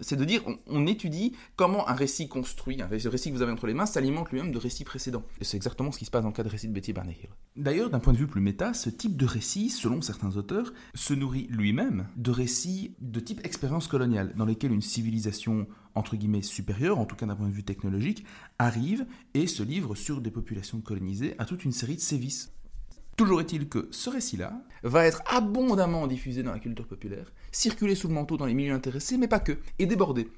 C'est 0.00 0.16
de 0.16 0.24
dire, 0.24 0.42
on, 0.46 0.58
on 0.66 0.86
étudie 0.86 1.34
comment 1.56 1.88
un 1.88 1.94
récit 1.94 2.28
construit, 2.28 2.80
un 2.82 2.86
récit, 2.86 3.04
le 3.04 3.10
récit 3.10 3.30
que 3.30 3.36
vous 3.36 3.42
avez 3.42 3.52
entre 3.52 3.66
les 3.66 3.74
mains, 3.74 3.86
s'alimente 3.86 4.30
lui-même 4.30 4.52
de 4.52 4.58
récits 4.58 4.84
précédents. 4.84 5.22
Et 5.40 5.44
c'est 5.44 5.56
exactement 5.56 5.92
ce 5.92 5.98
qui 5.98 6.04
se 6.04 6.10
passe 6.10 6.22
dans 6.22 6.28
le 6.28 6.34
cas 6.34 6.42
de 6.42 6.48
récit 6.48 6.68
de 6.68 6.72
Betty 6.72 6.92
Barney 6.92 7.16
Hill. 7.20 7.30
D'ailleurs, 7.56 7.90
d'un 7.90 8.00
point 8.00 8.12
de 8.12 8.18
vue 8.18 8.26
plus 8.26 8.40
méta, 8.40 8.74
ce 8.74 8.90
type 8.90 9.16
de 9.16 9.26
récit, 9.26 9.70
selon 9.70 10.02
certains 10.02 10.36
auteurs, 10.36 10.72
se 10.94 11.14
nourrit 11.14 11.46
lui-même 11.50 12.06
de 12.16 12.30
récits 12.30 12.94
de 13.00 13.20
type 13.20 13.44
expérience 13.44 13.88
coloniale, 13.88 14.34
dans 14.36 14.44
lesquels 14.44 14.72
une 14.72 14.82
civilisation 14.82 15.66
entre 15.94 16.16
guillemets 16.16 16.42
supérieure, 16.42 16.98
en 16.98 17.06
tout 17.06 17.16
cas 17.16 17.26
d'un 17.26 17.36
point 17.36 17.48
de 17.48 17.52
vue 17.52 17.62
technologique, 17.62 18.24
arrive 18.58 19.06
et 19.34 19.46
se 19.46 19.62
livre 19.62 19.94
sur 19.94 20.20
des 20.20 20.30
populations 20.30 20.80
colonisées 20.80 21.34
à 21.38 21.44
toute 21.44 21.64
une 21.64 21.72
série 21.72 21.96
de 21.96 22.00
sévices. 22.00 22.53
Toujours 23.16 23.40
est-il 23.40 23.68
que 23.68 23.88
ce 23.92 24.10
récit-là 24.10 24.52
va 24.82 25.06
être 25.06 25.22
abondamment 25.26 26.06
diffusé 26.06 26.42
dans 26.42 26.52
la 26.52 26.58
culture 26.58 26.86
populaire, 26.86 27.32
circuler 27.52 27.94
sous 27.94 28.08
le 28.08 28.14
manteau 28.14 28.36
dans 28.36 28.46
les 28.46 28.54
milieux 28.54 28.74
intéressés, 28.74 29.16
mais 29.16 29.28
pas 29.28 29.38
que, 29.38 29.58
et 29.78 29.86
déborder. 29.86 30.28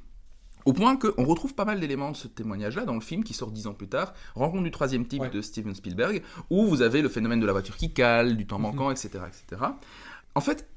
Au 0.66 0.72
point 0.72 0.96
qu'on 0.96 1.24
retrouve 1.24 1.54
pas 1.54 1.64
mal 1.64 1.78
d'éléments 1.80 2.10
de 2.10 2.16
ce 2.16 2.26
témoignage-là 2.28 2.84
dans 2.84 2.94
le 2.94 3.00
film 3.00 3.22
qui 3.24 3.34
sort 3.34 3.52
dix 3.52 3.66
ans 3.68 3.72
plus 3.72 3.88
tard, 3.88 4.12
Rencontre 4.34 4.64
du 4.64 4.70
troisième 4.72 5.06
type 5.06 5.22
Ouais. 5.22 5.30
de 5.30 5.40
Steven 5.40 5.74
Spielberg, 5.74 6.22
où 6.50 6.66
vous 6.66 6.82
avez 6.82 7.02
le 7.02 7.08
phénomène 7.08 7.40
de 7.40 7.46
la 7.46 7.52
voiture 7.52 7.76
qui 7.76 7.92
cale, 7.92 8.36
du 8.36 8.46
temps 8.46 8.56
Mhm. 8.58 8.62
manquant, 8.62 8.90
etc., 8.90 9.10
etc. 9.26 9.62
En 10.34 10.40
fait, 10.40 10.68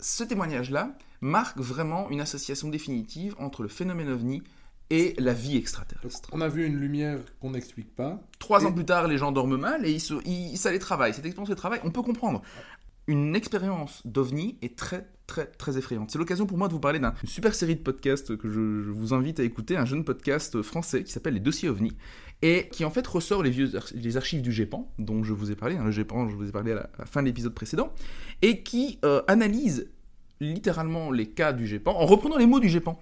ce 0.00 0.24
témoignage-là 0.24 0.96
marque 1.20 1.58
vraiment 1.58 2.10
une 2.10 2.20
association 2.20 2.68
définitive 2.68 3.34
entre 3.38 3.62
le 3.62 3.68
phénomène 3.68 4.08
ovni 4.10 4.42
et 4.90 5.14
la 5.18 5.34
vie 5.34 5.56
extraterrestre. 5.56 6.28
on 6.32 6.40
a 6.40 6.48
vu 6.48 6.64
une 6.66 6.76
lumière 6.76 7.18
qu'on 7.40 7.50
n'explique 7.50 7.94
pas. 7.94 8.20
Trois 8.38 8.62
Et- 8.62 8.66
ans 8.66 8.72
plus 8.72 8.84
tard, 8.86 9.06
les 9.08 9.18
gens 9.18 9.32
dorment 9.32 9.56
mal 9.58 9.84
et 9.86 9.92
ils 9.92 10.00
se- 10.00 10.14
ils- 10.26 10.56
ça 10.56 10.70
les 10.72 10.78
travaille. 10.78 11.12
Cette 11.14 11.26
expérience 11.26 11.50
de 11.50 11.54
travail, 11.54 11.80
on 11.84 11.90
peut 11.90 12.02
comprendre. 12.02 12.42
Une 13.06 13.34
expérience 13.36 14.02
d'OVNI 14.06 14.58
est 14.60 14.76
très, 14.76 15.06
très, 15.26 15.46
très 15.46 15.78
effrayante. 15.78 16.10
C'est 16.10 16.18
l'occasion 16.18 16.44
pour 16.46 16.58
moi 16.58 16.68
de 16.68 16.74
vous 16.74 16.80
parler 16.80 16.98
d'une 16.98 17.10
super 17.24 17.54
série 17.54 17.74
de 17.76 17.80
podcasts 17.80 18.36
que 18.36 18.48
je, 18.50 18.82
je 18.82 18.90
vous 18.90 19.14
invite 19.14 19.40
à 19.40 19.44
écouter, 19.44 19.76
un 19.78 19.86
jeune 19.86 20.04
podcast 20.04 20.60
français 20.60 21.04
qui 21.04 21.12
s'appelle 21.12 21.32
Les 21.34 21.40
Dossiers 21.40 21.70
OVNI, 21.70 21.92
et 22.42 22.68
qui 22.70 22.84
en 22.84 22.90
fait 22.90 23.06
ressort 23.06 23.42
les, 23.42 23.48
vieux 23.50 23.70
les 23.94 24.16
archives 24.18 24.42
du 24.42 24.52
GEPAN, 24.52 24.92
dont 24.98 25.24
je 25.24 25.32
vous 25.32 25.50
ai 25.50 25.54
parlé, 25.54 25.76
hein, 25.76 25.84
le 25.84 25.90
GEPAN, 25.90 26.28
je 26.28 26.36
vous 26.36 26.48
ai 26.48 26.52
parlé 26.52 26.72
à 26.72 26.74
la, 26.76 26.80
à 26.82 26.90
la 27.00 27.06
fin 27.06 27.22
de 27.22 27.26
l'épisode 27.28 27.54
précédent, 27.54 27.92
et 28.42 28.62
qui 28.62 28.98
euh, 29.06 29.22
analyse 29.26 29.88
littéralement 30.40 31.10
les 31.10 31.26
cas 31.26 31.52
du 31.52 31.66
GEPAN, 31.66 31.92
en 31.96 32.06
reprenant 32.06 32.36
les 32.36 32.46
mots 32.46 32.60
du 32.60 32.68
GEPAN. 32.68 33.00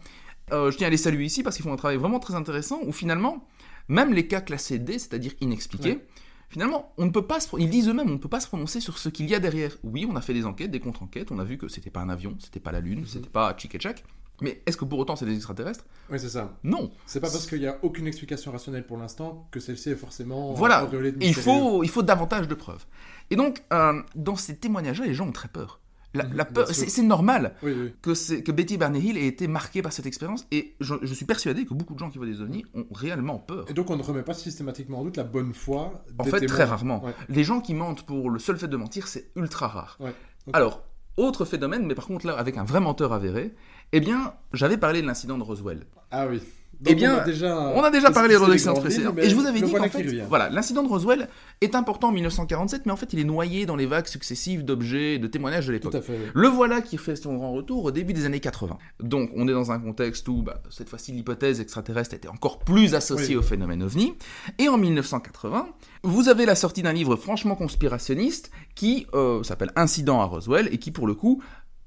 Euh, 0.52 0.70
je 0.70 0.76
tiens 0.76 0.86
à 0.86 0.90
les 0.90 0.96
saluer 0.96 1.24
ici 1.24 1.42
parce 1.42 1.56
qu'ils 1.56 1.64
font 1.64 1.72
un 1.72 1.76
travail 1.76 1.96
vraiment 1.96 2.18
très 2.20 2.34
intéressant, 2.34 2.80
où 2.84 2.92
finalement, 2.92 3.44
même 3.88 4.12
les 4.12 4.26
cas 4.28 4.40
classés 4.40 4.78
D, 4.78 4.98
c'est-à-dire 4.98 5.32
inexpliqués, 5.40 5.90
Ouais. 5.94 6.06
finalement, 6.48 6.92
on 6.98 7.06
ne 7.06 7.10
peut 7.10 7.26
pas 7.26 7.40
se, 7.40 7.48
ils 7.58 7.68
disent 7.70 7.88
eux-mêmes, 7.88 8.08
on 8.10 8.14
ne 8.14 8.18
peut 8.18 8.28
pas 8.28 8.40
se 8.40 8.46
prononcer 8.46 8.80
sur 8.80 8.98
ce 8.98 9.08
qu'il 9.08 9.28
y 9.28 9.34
a 9.34 9.40
derrière. 9.40 9.76
Oui, 9.82 10.06
on 10.08 10.14
a 10.16 10.20
fait 10.20 10.34
des 10.34 10.46
enquêtes, 10.46 10.70
des 10.70 10.80
contre-enquêtes, 10.80 11.30
on 11.32 11.38
a 11.40 11.44
vu 11.44 11.58
que 11.58 11.66
c'était 11.68 11.90
pas 11.90 12.00
un 12.00 12.08
avion, 12.08 12.36
c'était 12.38 12.60
pas 12.60 12.70
la 12.72 12.80
Lune, 12.80 13.00
Mhm. 13.00 13.06
c'était 13.06 13.28
pas 13.28 13.54
Chick 13.56 13.74
et 13.74 13.80
Chak. 13.80 14.04
Mais 14.42 14.60
est-ce 14.66 14.76
que 14.76 14.84
pour 14.84 14.98
autant 14.98 15.16
c'est 15.16 15.24
des 15.24 15.34
extraterrestres? 15.34 15.84
Oui, 16.10 16.20
c'est 16.20 16.28
ça. 16.28 16.52
Non. 16.62 16.90
C'est 17.06 17.20
pas 17.20 17.30
parce 17.30 17.46
qu'il 17.46 17.58
n'y 17.58 17.66
a 17.66 17.78
aucune 17.82 18.06
explication 18.06 18.52
rationnelle 18.52 18.86
pour 18.86 18.98
l'instant 18.98 19.48
que 19.50 19.60
celle-ci 19.60 19.88
est 19.90 19.96
forcément 19.96 20.52
Voilà. 20.52 20.84
de 20.84 21.14
Il 21.22 21.34
faut, 21.34 21.82
il 21.82 21.88
faut 21.88 22.02
davantage 22.02 22.46
de 22.46 22.54
preuves. 22.54 22.84
Et 23.30 23.36
donc, 23.36 23.62
euh, 23.72 24.00
dans 24.14 24.36
ces 24.36 24.56
témoignages-là, 24.56 25.06
les 25.06 25.14
gens 25.14 25.26
ont 25.26 25.32
très 25.32 25.48
peur. 25.48 25.80
La, 26.16 26.44
peur, 26.44 26.68
c'est 26.68 27.02
normal 27.02 27.54
Oui, 27.62 27.74
oui. 27.76 27.92
que, 28.02 28.52
Betty 28.52 28.76
Barney 28.76 29.00
Hill 29.00 29.16
ait 29.18 29.26
été 29.26 29.46
marquée 29.48 29.82
par 29.82 29.92
cette 29.92 30.06
expérience, 30.06 30.46
et 30.50 30.74
je, 30.80 30.94
je 31.02 31.14
suis 31.14 31.26
persuadé 31.26 31.64
que 31.66 31.74
beaucoup 31.74 31.94
de 31.94 31.98
gens 31.98 32.10
qui 32.10 32.18
voient 32.18 32.26
des 32.26 32.40
ovnis 32.40 32.64
ont 32.74 32.86
réellement 32.92 33.38
peur. 33.38 33.66
Et 33.68 33.74
donc 33.74 33.90
on 33.90 33.96
ne 33.96 34.02
remet 34.02 34.22
pas 34.22 34.34
systématiquement 34.34 35.00
en 35.00 35.04
doute 35.04 35.16
la 35.16 35.24
bonne 35.24 35.52
foi 35.54 36.04
En 36.18 36.24
des 36.24 36.30
fait, 36.30 36.40
témoins. 36.40 36.54
très 36.54 36.64
rarement. 36.64 37.04
Ouais. 37.04 37.14
Les 37.28 37.44
gens 37.44 37.60
qui 37.60 37.74
mentent 37.74 38.02
pour 38.04 38.30
le 38.30 38.38
seul 38.38 38.56
fait 38.56 38.68
de 38.68 38.76
mentir, 38.76 39.08
c'est 39.08 39.30
ultra 39.36 39.68
rare. 39.68 39.96
Ouais. 40.00 40.14
Alors, 40.52 40.82
autre 41.16 41.44
phénomène, 41.44 41.86
mais 41.86 41.94
par 41.94 42.06
contre 42.06 42.26
là, 42.26 42.34
avec 42.36 42.56
un 42.58 42.64
vrai 42.64 42.80
menteur 42.80 43.12
avéré, 43.12 43.54
eh 43.92 44.00
bien, 44.00 44.34
j'avais 44.52 44.76
parlé 44.76 45.02
de 45.02 45.06
l'incident 45.06 45.38
de 45.38 45.42
Roswell. 45.42 45.86
Ah 46.10 46.26
oui. 46.28 46.40
Eh 46.84 46.94
bien, 46.94 47.14
on 47.16 47.18
a 47.20 47.24
déjà, 47.24 47.72
On 47.74 47.82
a 47.82 47.90
déjà 47.90 48.10
parlé 48.10 48.34
grandes 48.34 48.52
lignes, 48.52 48.74
précédente. 48.74 49.18
Et 49.18 49.30
je 49.30 49.34
vous 49.34 49.46
avais 49.46 49.60
dit 49.60 49.72
qu'en 49.72 49.88
fait, 49.88 50.02
voilà, 50.28 50.50
l'incident 50.50 50.82
de 50.82 50.88
Roswell 50.88 51.28
est 51.60 51.74
important 51.74 52.08
en 52.08 52.12
1947, 52.12 52.86
mais 52.86 52.92
en 52.92 52.96
fait, 52.96 53.12
il 53.12 53.18
est 53.18 53.24
noyé 53.24 53.64
dans 53.66 53.76
les 53.76 53.86
vagues 53.86 54.06
successives 54.06 54.64
d'objets 54.64 55.14
et 55.14 55.18
de 55.18 55.26
témoignages 55.26 55.66
de 55.66 55.72
l'époque. 55.72 55.94
oui. 56.08 56.14
Le 56.34 56.48
voilà 56.48 56.82
qui 56.82 56.98
fait 56.98 57.16
son 57.16 57.34
grand 57.34 57.52
retour 57.52 57.84
au 57.84 57.90
début 57.90 58.12
des 58.12 58.24
années 58.26 58.40
80. 58.40 58.76
Donc 59.00 59.30
on 59.34 59.48
est 59.48 59.52
dans 59.52 59.72
un 59.72 59.78
contexte 59.78 60.28
où 60.28 60.42
bah, 60.42 60.60
cette 60.70 60.88
fois-ci 60.88 61.12
l'hypothèse 61.12 61.60
extraterrestre 61.60 62.14
était 62.14 62.28
encore 62.28 62.58
plus 62.58 62.94
associée 62.94 63.36
Oui. 63.36 63.36
au 63.36 63.42
phénomène 63.42 63.82
ovni. 63.82 64.14
Et 64.58 64.68
en 64.68 64.76
1980, 64.76 65.68
vous 66.02 66.28
avez 66.28 66.46
la 66.46 66.54
sortie 66.54 66.82
d'un 66.82 66.92
livre 66.92 67.16
franchement 67.16 67.54
conspirationniste 67.56 68.50
qui 68.74 69.06
euh, 69.14 69.42
s'appelle 69.42 69.70
Incident 69.76 70.20
à 70.20 70.24
Roswell 70.24 70.68
et 70.72 70.78
qui 70.78 70.90
pour 70.90 71.06
le 71.06 71.14
coup 71.14 71.42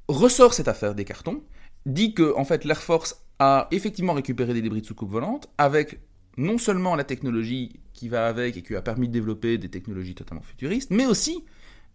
ressort 0.07 0.53
cette 0.53 0.67
affaire 0.67 0.95
des 0.95 1.05
cartons, 1.05 1.43
dit 1.85 2.13
que 2.13 2.33
en 2.35 2.43
fait 2.45 2.65
l'Air 2.65 2.81
Force 2.81 3.21
a 3.39 3.67
effectivement 3.71 4.13
récupéré 4.13 4.53
des 4.53 4.61
débris 4.61 4.81
de 4.81 4.85
soucoupe 4.85 5.09
volante 5.09 5.49
avec 5.57 5.99
non 6.37 6.57
seulement 6.57 6.95
la 6.95 7.03
technologie 7.03 7.79
qui 7.93 8.07
va 8.09 8.27
avec 8.27 8.55
et 8.57 8.61
qui 8.61 8.75
a 8.75 8.81
permis 8.81 9.07
de 9.07 9.13
développer 9.13 9.57
des 9.57 9.69
technologies 9.69 10.15
totalement 10.15 10.41
futuristes, 10.43 10.91
mais 10.91 11.05
aussi 11.05 11.43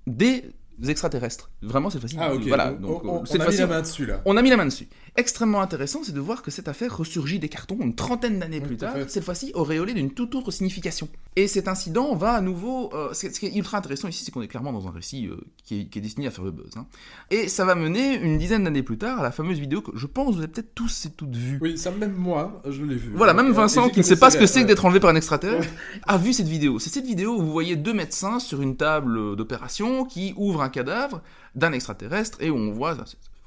des 0.06 0.44
extraterrestres. 0.86 1.50
Vraiment, 1.62 1.88
cette 1.88 2.00
fois-ci. 2.00 2.16
Ah, 2.18 2.34
ok. 2.34 2.42
Voilà. 2.46 2.72
Donc, 2.72 3.04
on, 3.04 3.22
euh, 3.22 3.26
on 3.30 3.40
a 3.40 3.48
mis 3.48 3.56
la 3.56 3.66
main 3.66 3.80
dessus, 3.80 4.06
là. 4.06 4.22
on 4.24 4.36
a 4.36 4.42
mis 4.42 4.50
la 4.50 4.56
main 4.56 4.66
dessus. 4.66 4.88
Extrêmement 5.16 5.60
intéressant, 5.60 6.00
c'est 6.02 6.12
de 6.12 6.18
voir 6.20 6.42
que 6.42 6.50
cette 6.50 6.66
affaire 6.66 6.96
ressurgit 6.96 7.38
des 7.38 7.48
cartons 7.48 7.78
une 7.80 7.94
trentaine 7.94 8.40
d'années 8.40 8.58
Oui, 8.60 8.66
plus 8.66 8.76
tard, 8.76 8.94
fait. 8.94 9.08
cette 9.08 9.22
fois-ci 9.24 9.52
auréolée 9.54 9.94
d'une 9.94 10.10
toute 10.10 10.34
autre 10.34 10.50
signification. 10.50 11.08
Et 11.36 11.46
cet 11.46 11.68
incident 11.68 12.16
va 12.16 12.32
à 12.32 12.40
nouveau. 12.40 12.92
euh, 12.94 13.12
ce, 13.14 13.28
qui 13.28 13.46
est 13.46 13.54
ultra 13.54 13.78
intéressant 13.78 14.08
ici, 14.08 14.24
c'est 14.24 14.32
qu'on 14.32 14.42
est 14.42 14.48
clairement 14.48 14.72
dans 14.72 14.88
un 14.88 14.90
récit 14.90 15.28
euh, 15.28 15.36
qui, 15.64 15.82
est, 15.82 15.84
qui 15.86 16.00
est 16.00 16.02
destiné 16.02 16.26
à 16.26 16.32
faire 16.32 16.42
le 16.44 16.50
buzz. 16.50 16.76
hein. 16.76 16.86
Et 17.30 17.46
ça 17.46 17.64
va 17.64 17.76
mener 17.76 18.16
une 18.16 18.38
dizaine 18.38 18.64
d'années 18.64 18.82
plus 18.82 18.98
tard 18.98 19.20
à 19.20 19.22
la 19.22 19.30
fameuse 19.30 19.60
vidéo 19.60 19.82
que 19.82 19.96
je 19.96 20.06
pense 20.08 20.34
vous 20.34 20.38
avez 20.40 20.48
peut-être 20.48 20.74
tous 20.74 21.06
et 21.06 21.10
toutes 21.10 21.36
vues. 21.36 21.58
Oui, 21.62 21.78
ça, 21.78 21.92
même 21.92 22.14
moi, 22.14 22.60
je 22.68 22.82
l'ai 22.82 22.96
vu. 22.96 23.12
Voilà, 23.14 23.34
même 23.34 23.52
Vincent, 23.52 23.90
qui 23.90 24.00
ne 24.00 24.04
sait 24.04 24.16
pas 24.18 24.30
ce 24.30 24.36
que 24.36 24.46
c'est 24.46 24.62
que 24.62 24.66
d'être 24.66 24.84
enlevé 24.84 24.98
par 24.98 25.10
un 25.10 25.16
extraterrestre, 25.16 25.72
a 26.08 26.18
vu 26.18 26.32
cette 26.32 26.48
vidéo. 26.48 26.80
C'est 26.80 26.90
cette 26.90 27.06
vidéo 27.06 27.36
où 27.36 27.42
vous 27.42 27.52
voyez 27.52 27.76
deux 27.76 27.94
médecins 27.94 28.40
sur 28.40 28.62
une 28.62 28.76
table 28.76 29.36
d'opération 29.36 30.04
qui 30.04 30.34
ouvrent 30.36 30.62
un 30.62 30.68
cadavre 30.70 31.22
d'un 31.54 31.70
extraterrestre 31.72 32.38
et 32.40 32.50
où 32.50 32.56
on 32.56 32.72
voit, 32.72 32.96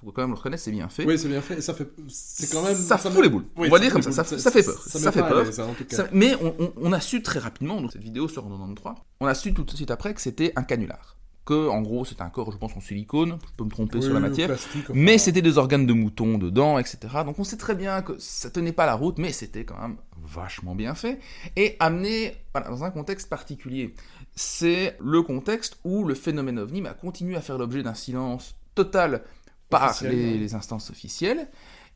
faut 0.06 0.12
quand 0.12 0.22
même 0.22 0.30
le 0.32 0.36
reconnaître, 0.38 0.62
c'est 0.64 0.72
bien 0.72 0.90
fait. 0.90 1.06
Oui, 1.06 1.18
c'est 1.18 1.28
bien 1.28 1.42
fait. 1.42 1.58
Et 1.58 1.62
ça 1.62 1.74
fait. 1.74 1.90
C'est 2.08 2.52
quand 2.52 2.62
même. 2.64 2.76
Ça 2.76 2.98
fout 2.98 3.22
les 3.22 3.30
boules. 3.30 3.46
Oui, 3.58 3.68
On 3.68 3.72
va 3.72 3.80
dire 3.80 3.92
comme 3.92 4.02
ça, 4.02 4.12
ça- 4.12 4.24
ça 4.38 4.52
fait 4.52 4.64
peur. 4.64 4.82
Ça, 4.82 5.12
fait 5.12 5.20
peur. 5.22 5.44
l'aise, 5.44 5.60
en 5.60 5.74
tout 5.74 5.86
cas. 5.86 5.96
Ça- 5.98 6.08
mais 6.12 6.36
on, 6.42 6.54
on- 6.60 6.74
on 6.78 6.92
a 6.94 7.00
su 7.02 7.22
très 7.24 7.40
rapidement, 7.40 7.82
donc 7.82 7.92
cette 7.92 8.04
vidéo 8.04 8.28
sort 8.28 8.46
en 8.46 8.50
93, 8.50 8.96
on 9.22 9.26
a 9.28 9.34
su 9.34 9.54
tout 9.54 9.64
de 9.64 9.72
suite 9.72 9.92
après 9.92 10.14
que 10.14 10.22
c'était 10.22 10.54
un 10.56 10.64
canular. 10.64 11.16
Que, 11.46 11.70
en 11.70 11.82
gros, 11.82 12.04
c'était 12.04 12.24
un 12.24 12.30
corps, 12.30 12.52
je 12.52 12.58
pense, 12.58 12.76
en 12.76 12.82
silicone, 12.82 13.40
je 13.42 13.54
peux 13.56 13.64
me 13.64 13.70
tromper 13.70 14.02
sur 14.02 14.14
la 14.14 14.20
matière, 14.20 14.52
enfin, 14.52 14.92
mais 14.94 15.18
c'était 15.18 15.42
des 15.42 15.58
organes 15.58 15.86
de 15.86 15.94
mouton 15.94 16.38
dedans, 16.38 16.78
etc. 16.78 17.00
Donc 17.26 17.40
on 17.40 17.46
sait 17.46 17.56
très 17.56 17.74
bien 17.74 18.02
que 18.02 18.18
ça 18.20 18.50
tenait 18.50 18.74
pas 18.74 18.86
la 18.86 18.96
route, 18.96 19.18
mais 19.18 19.32
c'était 19.32 19.64
quand 19.64 19.80
même 19.82 19.96
vachement 20.22 20.76
bien 20.76 20.94
fait. 20.94 21.20
Et 21.56 21.78
amené 21.80 22.36
voilà, 22.54 22.68
dans 22.70 22.84
un 22.84 22.92
contexte 22.92 23.30
particulier. 23.30 23.94
C'est 24.36 24.98
le 25.00 25.22
contexte 25.22 25.78
où 25.86 26.04
le 26.04 26.16
phénomène 26.16 26.60
ovni 26.60 26.86
a 26.86 26.94
continué 26.94 27.38
à 27.38 27.42
faire 27.42 27.58
l'objet 27.58 27.82
d'un 27.82 27.94
silence 27.96 28.56
total 28.76 29.24
par 29.70 29.94
les, 30.04 30.54
instances 30.56 30.90
officielles, 30.90 31.48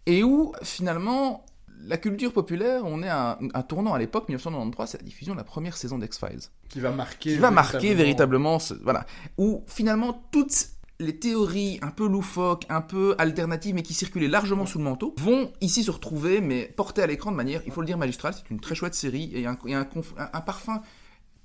et 0.05 0.23
où 0.23 0.53
finalement 0.63 1.45
la 1.83 1.97
culture 1.97 2.31
populaire, 2.31 2.83
on 2.85 3.01
est 3.01 3.07
à 3.09 3.39
un, 3.41 3.47
un 3.53 3.61
tournant 3.63 3.93
à 3.93 3.99
l'époque, 3.99 4.29
1993, 4.29 4.89
c'est 4.91 4.97
la 4.99 5.03
diffusion 5.03 5.33
de 5.33 5.39
la 5.39 5.43
première 5.43 5.75
saison 5.77 5.97
d'X-Files 5.97 6.41
Qui 6.69 6.79
va 6.79 6.91
marquer. 6.91 7.31
qui 7.33 7.37
va 7.39 7.49
marquer 7.49 7.93
véritablement, 7.95 8.59
ce- 8.59 8.75
voilà, 8.75 9.05
où 9.37 9.63
finalement 9.67 10.27
toutes 10.31 10.67
les 10.99 11.17
théories 11.17 11.79
un 11.81 11.89
peu 11.89 12.07
loufoques, 12.07 12.65
un 12.69 12.81
peu 12.81 13.15
alternatives, 13.17 13.73
mais 13.73 13.81
qui 13.81 13.95
circulaient 13.95 14.27
largement 14.27 14.67
sous 14.67 14.77
le 14.77 14.83
manteau, 14.83 15.15
vont 15.17 15.51
ici 15.59 15.83
se 15.83 15.89
retrouver, 15.89 16.39
mais 16.41 16.65
portées 16.77 17.01
à 17.01 17.07
l'écran 17.07 17.31
de 17.31 17.35
manière, 17.37 17.63
il 17.65 17.71
faut 17.71 17.81
le 17.81 17.87
dire, 17.87 17.97
magistrale. 17.97 18.35
C'est 18.35 18.51
une 18.51 18.59
très 18.59 18.75
chouette 18.75 18.93
série 18.93 19.31
et 19.33 19.47
un, 19.47 19.57
et 19.65 19.73
un- 19.73 19.87
un 20.19 20.41
parfum 20.41 20.81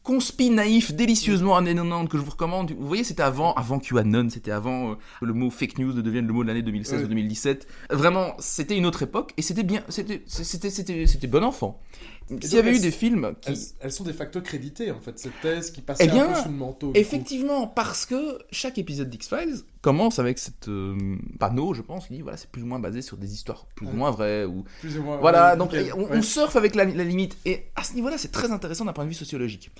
conspi 0.06 0.50
naïf, 0.50 0.94
délicieusement 0.94 1.56
années 1.56 1.74
90 1.74 2.08
que 2.08 2.16
je 2.16 2.22
vous 2.22 2.30
recommande. 2.30 2.70
Vous 2.78 2.86
voyez, 2.86 3.02
c'était 3.02 3.24
avant, 3.24 3.52
avant 3.54 3.80
QAnon, 3.80 4.28
c'était 4.30 4.52
avant 4.52 4.92
euh, 4.92 4.94
le 5.20 5.32
mot 5.32 5.50
fake 5.50 5.78
news 5.78 5.92
ne 5.92 6.00
devienne 6.00 6.28
le 6.28 6.32
mot 6.32 6.44
de 6.44 6.48
l'année 6.48 6.62
2016 6.62 7.00
ou 7.00 7.02
Ouais. 7.02 7.08
2017. 7.08 7.66
Vraiment, 7.90 8.34
c'était 8.38 8.76
une 8.76 8.86
autre 8.86 9.02
époque 9.02 9.32
et 9.36 9.42
c'était 9.42 9.64
bien, 9.64 9.82
c'était, 9.88 10.22
c'était, 10.26 10.70
c'était, 10.70 11.06
c'était 11.06 11.26
bon 11.26 11.42
enfant. 11.42 11.80
S'il 12.28 12.54
y 12.54 12.58
avait 12.58 12.74
eu 12.74 12.80
des 12.80 12.90
films 12.90 13.34
qui, 13.40 13.50
Elles, 13.52 13.58
elles 13.80 13.92
sont 13.92 14.02
de 14.02 14.12
facto 14.12 14.40
créditées, 14.40 14.90
en 14.90 15.00
fait, 15.00 15.16
cette 15.18 15.40
thèse 15.42 15.70
qui 15.70 15.80
passait 15.80 16.04
Eh 16.06 16.08
bien, 16.08 16.28
un 16.30 16.32
peu 16.34 16.40
sous 16.42 16.48
le 16.48 16.54
manteau. 16.54 16.86
coup. 16.88 16.92
Effectivement, 16.96 17.68
parce 17.68 18.04
que 18.04 18.38
chaque 18.50 18.78
épisode 18.78 19.08
d'X-Files 19.10 19.58
commence 19.80 20.18
avec 20.18 20.38
cette 20.40 20.66
euh, 20.68 20.96
panneau, 21.38 21.72
je 21.72 21.82
pense, 21.82 22.08
qui 22.08 22.14
dit 22.14 22.22
voilà, 22.22 22.36
c'est 22.36 22.50
plus 22.50 22.62
ou 22.62 22.66
moins 22.66 22.80
basé 22.80 23.00
sur 23.02 23.16
des 23.16 23.32
histoires 23.32 23.66
plus 23.76 23.86
ou 23.86 23.92
moins 23.92 24.10
vraies. 24.10 24.44
Ou... 24.44 24.64
Plus 24.80 24.98
ou 24.98 25.02
moins. 25.04 25.18
Voilà, 25.18 25.52
ouais, 25.52 25.56
donc 25.56 25.72
on, 26.10 26.20
surfe 26.22 26.56
avec 26.56 26.74
la, 26.74 26.84
la 26.84 27.04
limite. 27.04 27.36
Et 27.46 27.66
à 27.76 27.84
ce 27.84 27.94
niveau-là, 27.94 28.18
c'est 28.18 28.32
très 28.32 28.50
intéressant 28.50 28.84
d'un 28.84 28.92
point 28.92 29.04
de 29.04 29.10
vue 29.10 29.14
sociologique. 29.14 29.70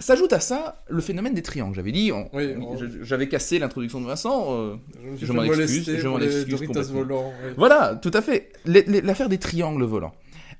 S'ajoute 0.00 0.32
à 0.32 0.40
ça 0.40 0.82
le 0.88 1.00
phénomène 1.00 1.34
des 1.34 1.42
triangles. 1.42 1.76
J'avais 1.76 1.92
dit, 1.92 2.10
on- 2.10 2.28
Oui, 2.32 2.52
on- 2.58 2.76
j'avais 3.02 3.28
cassé 3.28 3.60
l'introduction 3.60 4.00
de 4.00 4.06
Vincent. 4.06 4.46
euh, 4.50 4.74
Je, 5.20 5.32
m'en 5.32 5.44
excuse, 5.44 5.84
je 5.98 6.08
m'en 6.08 6.18
excuse 6.18 6.66
complètement. 6.66 6.94
volants. 6.94 7.32
Voilà, 7.56 7.94
tout 8.02 8.10
à 8.12 8.20
fait. 8.20 8.50
L'affaire 8.64 9.28
des 9.28 9.38
triangles 9.38 9.84
volants. 9.84 10.12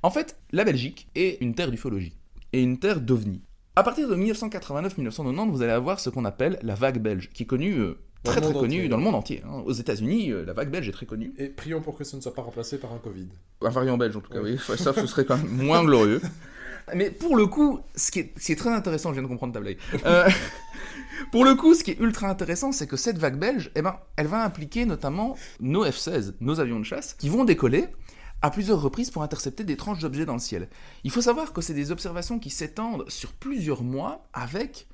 En 0.04 0.10
fait, 0.10 0.36
la 0.52 0.64
Belgique 0.64 1.08
est 1.14 1.38
une 1.40 1.54
terre 1.54 1.70
d'ufologie 1.70 2.12
et 2.52 2.60
une 2.62 2.78
terre 2.78 3.00
d'ovnis. 3.00 3.40
À 3.74 3.82
partir 3.82 4.06
de 4.06 4.14
1989-1990, 4.14 5.50
vous 5.50 5.62
allez 5.62 5.72
avoir 5.72 5.98
ce 5.98 6.10
qu'on 6.10 6.26
appelle 6.26 6.58
la 6.62 6.74
vague 6.74 6.98
belge, 7.00 7.30
qui 7.32 7.44
est 7.44 7.46
connue, 7.46 7.78
euh, 7.78 7.94
très 8.22 8.42
très 8.42 8.52
connue 8.52 8.80
entier. 8.80 8.88
dans 8.88 8.98
le 8.98 9.02
monde 9.02 9.14
entier. 9.14 9.42
hein. 9.46 9.62
Aux 9.64 9.72
États-Unis, 9.72 10.30
euh, 10.30 10.44
la 10.44 10.52
vague 10.52 10.70
belge 10.70 10.86
est 10.90 10.92
très 10.92 11.06
connue. 11.06 11.32
Et 11.38 11.48
prions 11.48 11.80
pour 11.80 11.96
que 11.96 12.04
ce 12.04 12.16
ne 12.16 12.20
soit 12.20 12.34
pas 12.34 12.42
remplacé 12.42 12.76
par 12.76 12.92
un 12.92 12.98
Covid. 12.98 13.28
Un 13.62 13.70
variant 13.70 13.96
belge 13.96 14.14
en 14.14 14.20
tout 14.20 14.30
cas, 14.30 14.42
Oui. 14.42 14.58
oui. 14.68 14.76
Ça, 14.78 14.92
ce 14.92 15.06
serait 15.06 15.24
quand 15.24 15.38
même 15.38 15.48
moins 15.48 15.82
glorieux. 15.82 16.20
Mais 16.94 17.10
pour 17.10 17.34
le 17.34 17.46
coup, 17.46 17.80
ce 17.96 18.10
qui 18.10 18.18
est, 18.18 18.34
ce 18.38 18.44
qui 18.44 18.52
est 18.52 18.56
très 18.56 18.68
intéressant, 18.74 19.08
je 19.08 19.14
viens 19.14 19.22
de 19.22 19.28
comprendre 19.28 19.54
ta 19.54 19.60
blague. 19.60 19.78
Euh, 20.04 20.28
pour 21.32 21.46
le 21.46 21.54
coup, 21.54 21.72
ce 21.72 21.82
qui 21.82 21.92
est 21.92 21.98
ultra 21.98 22.28
intéressant, 22.28 22.72
c'est 22.72 22.86
que 22.86 22.98
cette 22.98 23.16
vague 23.16 23.38
belge, 23.38 23.70
eh 23.74 23.80
ben, 23.80 23.96
elle 24.16 24.26
va 24.26 24.44
impliquer 24.44 24.84
notamment 24.84 25.34
nos 25.60 25.86
F-16, 25.86 26.34
nos 26.40 26.60
avions 26.60 26.78
de 26.78 26.84
chasse, 26.84 27.14
qui 27.14 27.30
vont 27.30 27.44
décoller 27.44 27.86
à 28.44 28.50
plusieurs 28.50 28.82
reprises 28.82 29.10
pour 29.10 29.22
intercepter 29.22 29.64
des 29.64 29.74
tranches 29.74 30.00
d'objets 30.00 30.26
dans 30.26 30.34
le 30.34 30.38
ciel. 30.38 30.68
Il 31.02 31.10
faut 31.10 31.22
savoir 31.22 31.54
que 31.54 31.62
c'est 31.62 31.72
des 31.72 31.90
observations 31.90 32.38
qui 32.38 32.50
s'étendent 32.50 33.08
sur 33.08 33.32
plusieurs 33.32 33.82
mois 33.82 34.26
avec 34.34 34.86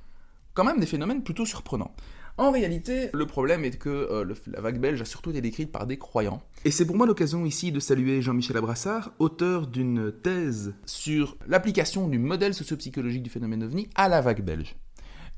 quand 0.55 0.63
même 0.63 0.79
des 0.79 0.87
phénomènes 0.87 1.25
plutôt 1.25 1.45
surprenants. 1.45 1.93
En 2.39 2.53
réalité, 2.53 3.11
le 3.13 3.27
problème 3.27 3.65
est 3.65 3.77
que 3.77 3.89
euh, 3.89 4.23
le- 4.23 4.37
la 4.47 4.61
vague 4.61 4.79
belge 4.79 5.03
a 5.03 5.05
surtout 5.05 5.31
été 5.31 5.41
décrite 5.41 5.73
par 5.73 5.89
des 5.89 5.99
croyants. 5.99 6.41
Et 6.65 6.71
c'est 6.71 6.87
pour 6.87 6.95
moi 6.97 7.09
l'occasion 7.09 7.45
ici 7.45 7.73
de 7.73 7.81
saluer 7.81 8.23
Jean-Michel 8.23 8.57
Abrassard, 8.57 9.11
auteur 9.19 9.67
d'une 9.67 10.13
thèse 10.13 10.73
sur 10.87 11.37
l'application 11.49 12.07
du 12.07 12.21
modèle 12.21 12.55
sociopsychologique 12.55 13.25
du 13.25 13.31
phénomène 13.31 13.65
ovni 13.65 13.89
à 13.97 14.09
la 14.09 14.21
vague 14.21 14.45
belge. 14.45 14.77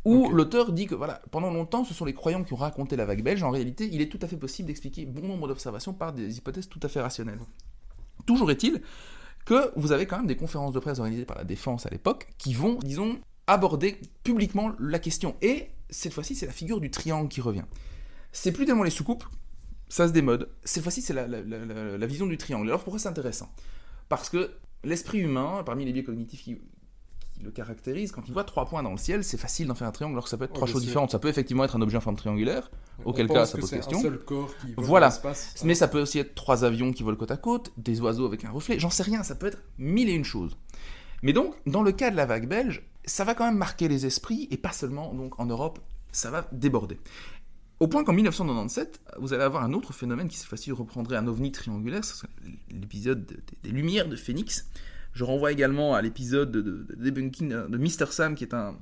Où 0.04 0.28
l'auteur 0.28 0.72
dit 0.72 0.86
que 0.86 0.94
voilà, 0.94 1.22
pendant 1.30 1.50
longtemps, 1.50 1.84
ce 1.84 1.94
sont 1.94 2.04
les 2.04 2.12
croyants 2.12 2.44
qui 2.44 2.52
ont 2.52 2.56
raconté 2.56 2.94
la 2.94 3.06
vague 3.06 3.22
belge. 3.22 3.42
En 3.42 3.50
réalité, 3.50 3.88
il 3.90 4.02
est 4.02 4.08
tout 4.10 4.18
à 4.20 4.26
fait 4.28 4.36
possible 4.36 4.66
d'expliquer 4.66 5.06
bon 5.06 5.26
nombre 5.26 5.48
d'observations 5.48 5.94
par 5.94 6.12
des 6.12 6.36
hypothèses 6.36 6.68
tout 6.68 6.80
à 6.82 6.88
fait 6.88 7.00
rationnelles. 7.00 7.38
Toujours 8.26 8.50
est-il 8.50 8.82
que 9.44 9.72
vous 9.76 9.92
avez 9.92 10.06
quand 10.06 10.18
même 10.18 10.26
des 10.26 10.36
conférences 10.36 10.72
de 10.72 10.78
presse 10.78 10.98
organisées 10.98 11.24
par 11.24 11.36
la 11.36 11.44
défense 11.44 11.86
à 11.86 11.90
l'époque 11.90 12.28
qui 12.38 12.54
vont, 12.54 12.78
disons, 12.82 13.18
aborder 13.46 13.98
publiquement 14.22 14.72
la 14.78 14.98
question. 14.98 15.34
Et 15.42 15.70
cette 15.90 16.12
fois-ci, 16.12 16.34
c'est 16.34 16.46
la 16.46 16.52
figure 16.52 16.80
du 16.80 16.90
triangle 16.90 17.28
qui 17.28 17.40
revient. 17.40 17.64
C'est 18.32 18.52
plus 18.52 18.64
tellement 18.64 18.84
les 18.84 18.90
soucoupes, 18.90 19.24
ça 19.88 20.08
se 20.08 20.12
démode. 20.12 20.48
Cette 20.64 20.82
fois-ci, 20.82 21.02
c'est 21.02 21.12
la, 21.12 22.06
vision 22.06 22.26
du 22.26 22.38
triangle. 22.38 22.68
Alors 22.68 22.82
pourquoi 22.82 22.98
c'est 22.98 23.08
intéressant? 23.08 23.52
Parce 24.08 24.30
que 24.30 24.52
l'esprit 24.84 25.18
humain, 25.18 25.62
parmi 25.64 25.84
les 25.84 25.92
biais 25.92 26.04
cognitifs 26.04 26.42
qui 26.42 26.60
le 27.42 27.50
caractérisent, 27.50 28.12
quand 28.12 28.22
il 28.28 28.32
voit 28.32 28.44
trois 28.44 28.66
points 28.66 28.82
dans 28.82 28.92
le 28.92 28.96
ciel, 28.96 29.24
c'est 29.24 29.36
facile 29.36 29.66
d'en 29.66 29.74
faire 29.74 29.88
un 29.88 29.92
triangle, 29.92 30.14
alors 30.14 30.24
que 30.24 30.30
ça 30.30 30.36
peut 30.36 30.44
être 30.44 30.52
trois 30.52 30.66
choses 30.68 30.82
différentes. 30.82 31.10
Ça 31.10 31.18
peut 31.18 31.28
effectivement 31.28 31.64
être 31.64 31.76
un 31.76 31.82
objet 31.82 31.96
en 31.96 32.00
forme 32.00 32.16
triangulaire, 32.16 32.70
Auquel 33.04 33.26
cas, 33.28 33.46
ça 33.46 33.56
que 33.56 33.60
pose 33.62 33.70
question. 33.70 33.98
un 33.98 34.02
seul 34.02 34.18
corps 34.18 34.50
qui 34.58 34.72
vole 34.74 34.84
Voilà. 34.84 35.08
dans 35.10 35.64
mais 35.64 35.74
ça 35.74 35.88
peut 35.88 36.00
aussi 36.00 36.18
être 36.18 36.34
trois 36.34 36.64
avions 36.64 36.92
qui 36.92 37.02
volent 37.02 37.16
côte 37.16 37.30
à 37.30 37.36
côte, 37.36 37.72
des 37.76 38.00
oiseaux 38.00 38.26
avec 38.26 38.44
un 38.44 38.50
reflet, 38.50 38.78
j'en 38.78 38.90
sais 38.90 39.02
rien, 39.02 39.22
ça 39.22 39.34
peut 39.34 39.46
être 39.46 39.58
mille 39.78 40.08
et 40.08 40.12
une 40.12 40.24
choses. 40.24 40.56
Mais 41.22 41.32
donc, 41.32 41.54
dans 41.66 41.82
le 41.82 41.92
cas 41.92 42.10
de 42.10 42.16
la 42.16 42.26
vague 42.26 42.48
belge, 42.48 42.82
ça 43.04 43.24
va 43.24 43.34
quand 43.34 43.44
même 43.44 43.56
marquer 43.58 43.88
les 43.88 44.06
esprits, 44.06 44.46
et 44.50 44.56
pas 44.56 44.72
seulement 44.72 45.12
donc 45.14 45.38
en 45.40 45.46
Europe, 45.46 45.78
ça 46.12 46.30
va 46.30 46.46
déborder. 46.52 46.98
Au 47.80 47.88
point 47.88 48.04
qu'en 48.04 48.12
1997, 48.12 49.00
vous 49.18 49.32
allez 49.32 49.42
avoir 49.42 49.64
un 49.64 49.72
autre 49.72 49.92
phénomène 49.92 50.28
qui 50.28 50.36
cette 50.36 50.46
fois-ci 50.46 50.70
reprendrait 50.70 51.16
un 51.16 51.26
ovni 51.26 51.50
triangulaire, 51.50 52.02
l'épisode 52.70 53.26
de- 53.26 53.34
des- 53.34 53.42
des 53.64 53.70
Lumières 53.70 54.08
de 54.08 54.14
Phoenix. 54.14 54.68
Je 55.12 55.24
renvoie 55.24 55.52
également 55.52 55.94
à 55.94 56.02
l'épisode 56.02 56.50
de, 56.50 56.60
de- 56.62 56.86
de 56.88 56.94
debunking 57.04 57.48
de 57.68 57.78
Mr. 57.78 58.06
Sam, 58.10 58.34
qui 58.34 58.44
est 58.44 58.54
un, 58.54 58.76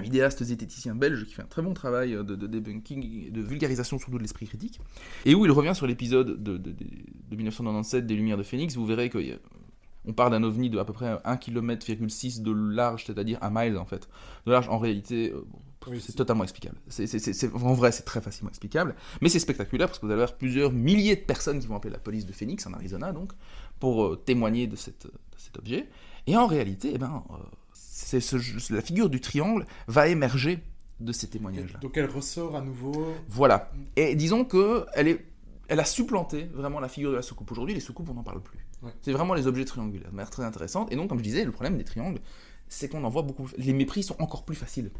vidéaste 0.00 0.44
zététicien 0.44 0.94
belge 0.94 1.24
qui 1.24 1.32
fait 1.34 1.42
un 1.42 1.46
très 1.46 1.62
bon 1.62 1.72
travail 1.74 2.12
de, 2.12 2.22
de 2.22 2.46
debunking 2.46 3.32
de 3.32 3.40
vulgarisation 3.40 3.98
surtout 3.98 4.18
de 4.18 4.22
l'esprit 4.22 4.46
critique. 4.46 4.80
Et 5.24 5.34
où 5.34 5.44
il 5.46 5.50
revient 5.50 5.74
sur 5.74 5.86
l'épisode 5.86 6.42
de, 6.42 6.56
de, 6.58 6.70
de- 6.72 6.86
de 7.30 7.36
1997 7.36 8.06
des 8.06 8.14
Lumières 8.14 8.36
de 8.38 8.42
Phoenix, 8.42 8.74
vous 8.76 8.86
verrez 8.86 9.10
qu'on 9.10 10.12
parle 10.12 10.30
d'un 10.32 10.42
ovni 10.42 10.70
de 10.70 10.78
à 10.78 10.84
peu 10.84 10.92
près 10.92 11.06
1,6 11.14 11.38
km 11.38 12.42
de 12.42 12.52
large, 12.52 13.04
c'est-à-dire 13.06 13.38
un 13.42 13.50
mile 13.50 13.76
en 13.78 13.84
fait. 13.86 14.08
De 14.46 14.52
large, 14.52 14.68
en 14.68 14.78
réalité, 14.78 15.32
euh, 15.32 15.44
Oui, 15.90 16.00
c'est 16.04 16.14
totalement 16.14 16.44
explicable. 16.44 16.76
C'est, 16.88 17.08
en 17.54 17.74
vrai, 17.74 17.92
c'est 17.92 18.02
très 18.04 18.20
facilement 18.20 18.50
explicable. 18.50 18.94
Mais 19.20 19.28
c'est 19.28 19.38
spectaculaire 19.38 19.88
parce 19.88 19.98
que 19.98 20.06
vous 20.06 20.12
allez 20.12 20.22
avoir 20.22 20.36
plusieurs 20.38 20.72
milliers 20.72 21.16
de 21.16 21.22
personnes 21.22 21.60
qui 21.60 21.66
vont 21.66 21.76
appeler 21.76 21.92
la 21.92 21.98
police 21.98 22.26
de 22.26 22.32
Phoenix, 22.32 22.66
en 22.66 22.72
Arizona 22.74 23.12
donc, 23.12 23.32
pour 23.80 24.04
euh, 24.04 24.16
témoigner 24.16 24.66
de, 24.66 24.76
cette, 24.76 25.06
de 25.06 25.12
cet 25.36 25.58
objet. 25.58 25.88
Et 26.26 26.36
en 26.36 26.46
réalité, 26.46 26.90
eh 26.94 26.98
ben, 26.98 27.22
euh, 27.30 27.34
c'est 27.72 28.20
ce- 28.20 28.72
la 28.72 28.80
figure 28.82 29.08
du 29.08 29.20
triangle 29.20 29.66
va 29.86 30.08
émerger 30.08 30.58
de 31.00 31.12
ces 31.12 31.28
témoignages-là. 31.28 31.78
Donc 31.78 31.96
elle 31.96 32.10
ressort 32.10 32.56
à 32.56 32.60
nouveau. 32.60 33.14
Voilà. 33.28 33.70
Et 33.96 34.14
disons 34.16 34.44
que 34.44 34.84
elle 34.94 35.08
est, 35.08 35.24
elle 35.68 35.80
a 35.80 35.84
supplanté 35.84 36.44
vraiment 36.52 36.80
la 36.80 36.88
figure 36.88 37.10
de 37.10 37.16
la 37.16 37.22
soucoupe. 37.22 37.50
Aujourd'hui, 37.52 37.74
les 37.74 37.80
soucoupes, 37.80 38.08
on 38.10 38.14
n'en 38.14 38.22
parle 38.24 38.42
plus. 38.42 38.58
Ouais. 38.82 38.92
C'est 39.02 39.12
vraiment 39.12 39.34
les 39.34 39.46
objets 39.46 39.64
triangulaires, 39.64 40.10
de 40.10 40.16
manière 40.16 40.30
très 40.30 40.42
intéressante. 40.44 40.92
Et 40.92 40.96
donc, 40.96 41.08
comme 41.08 41.18
je 41.18 41.22
disais, 41.24 41.44
le 41.44 41.52
problème 41.52 41.76
des 41.78 41.84
triangles, 41.84 42.20
c'est 42.68 42.88
qu'on 42.88 43.04
en 43.04 43.08
voit 43.08 43.22
beaucoup. 43.22 43.48
Les 43.56 43.72
mépris 43.72 44.02
sont 44.02 44.16
encore 44.20 44.44
plus 44.44 44.56
faciles. 44.56 44.90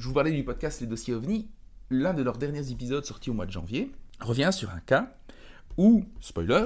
Je 0.00 0.06
vous 0.08 0.14
parlais 0.14 0.32
du 0.32 0.42
podcast 0.44 0.80
Les 0.80 0.86
Dossiers 0.86 1.12
OVNI. 1.12 1.46
L'un 1.90 2.14
de 2.14 2.22
leurs 2.22 2.38
derniers 2.38 2.70
épisodes 2.70 3.04
sortis 3.04 3.28
au 3.28 3.34
mois 3.34 3.44
de 3.44 3.50
janvier 3.50 3.92
revient 4.18 4.48
sur 4.50 4.70
un 4.70 4.80
cas 4.80 5.12
où, 5.76 6.04
spoiler, 6.22 6.64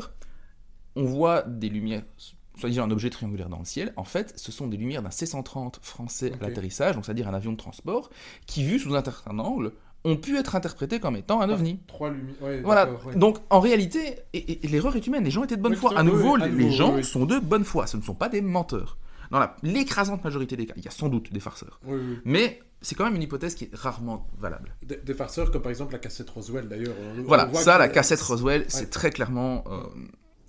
on 0.95 1.03
voit 1.03 1.43
des 1.43 1.69
lumières, 1.69 2.05
soit 2.57 2.69
disant 2.69 2.85
un 2.85 2.93
objet 2.93 3.11
triangulaire 3.11 3.49
dans 3.49 3.59
le 3.59 3.65
ciel. 3.65 3.93
En 3.97 4.05
fait, 4.05 4.35
ce 4.39 4.53
sont 4.53 4.69
des 4.69 4.77
lumières 4.77 5.03
d'un 5.03 5.11
C-130 5.11 5.81
français 5.83 6.33
à 6.41 6.47
l'atterrissage, 6.47 6.95
donc 6.95 7.05
c'est-à-dire 7.07 7.27
un 7.27 7.35
avion 7.35 7.51
de 7.51 7.57
transport, 7.57 8.09
qui, 8.47 8.63
vu 8.63 8.79
sous 8.79 8.95
un 8.95 9.03
certain 9.03 9.37
angle, 9.41 9.73
ont 10.05 10.17
pu 10.17 10.37
être 10.39 10.55
interprétés 10.55 11.01
comme 11.01 11.17
étant 11.17 11.41
un 11.41 11.51
ovni. 11.51 11.81
Trois 11.89 12.11
lumières. 12.11 12.41
ouais, 12.41 12.61
Voilà, 12.63 12.89
ouais. 12.93 13.17
donc 13.17 13.39
en 13.51 13.59
réalité, 13.59 14.19
et, 14.33 14.39
et- 14.39 14.65
et 14.65 14.69
l'erreur 14.69 14.95
est 14.95 15.05
humaine, 15.09 15.25
les 15.25 15.33
gens 15.33 15.43
étaient 15.43 15.57
de 15.57 15.63
bonne 15.63 15.73
Oui, 15.73 15.79
foi. 15.79 15.99
À 15.99 16.05
nouveau, 16.05 16.37
oui, 16.37 16.43
à 16.43 16.47
les, 16.47 16.53
nouveau, 16.53 16.69
les 16.69 16.73
gens 16.73 16.95
oui, 16.95 17.03
sont 17.03 17.25
de 17.27 17.41
bonne 17.41 17.65
foi, 17.65 17.89
ce 17.89 17.97
ne 17.97 18.03
sont 18.03 18.15
pas 18.15 18.29
des 18.29 18.43
menteurs. 18.43 18.97
Dans 19.31 19.45
l'écrasante 19.65 20.23
majorité 20.23 20.55
des 20.57 20.67
cas, 20.67 20.75
il 20.77 20.85
y 20.85 20.89
a 20.89 20.93
sans 20.93 21.09
doute 21.09 21.33
des 21.33 21.41
farceurs. 21.41 21.81
Oui, 21.85 21.99
oui. 21.99 22.19
Mais 22.25 22.61
c'est 22.85 22.95
quand 22.95 23.05
même 23.05 23.17
une 23.17 23.23
hypothèse 23.23 23.55
qui 23.55 23.65
est 23.65 23.71
rarement 23.75 24.29
valable. 24.39 24.77
Des, 24.83 24.97
des 24.97 25.15
farceurs 25.15 25.51
comme 25.51 25.63
par 25.63 25.71
exemple 25.71 25.93
la 25.93 25.99
cassette 25.99 26.31
Roswell 26.31 26.69
d'ailleurs. 26.69 26.95
Voilà, 27.25 27.53
ça, 27.55 27.79
la 27.79 27.89
cassette 27.89 28.21
Roswell, 28.21 28.61
Ouais. 28.63 28.67
c'est 28.69 28.91
très 28.91 29.11
clairement... 29.11 29.65
euh, 29.67 29.83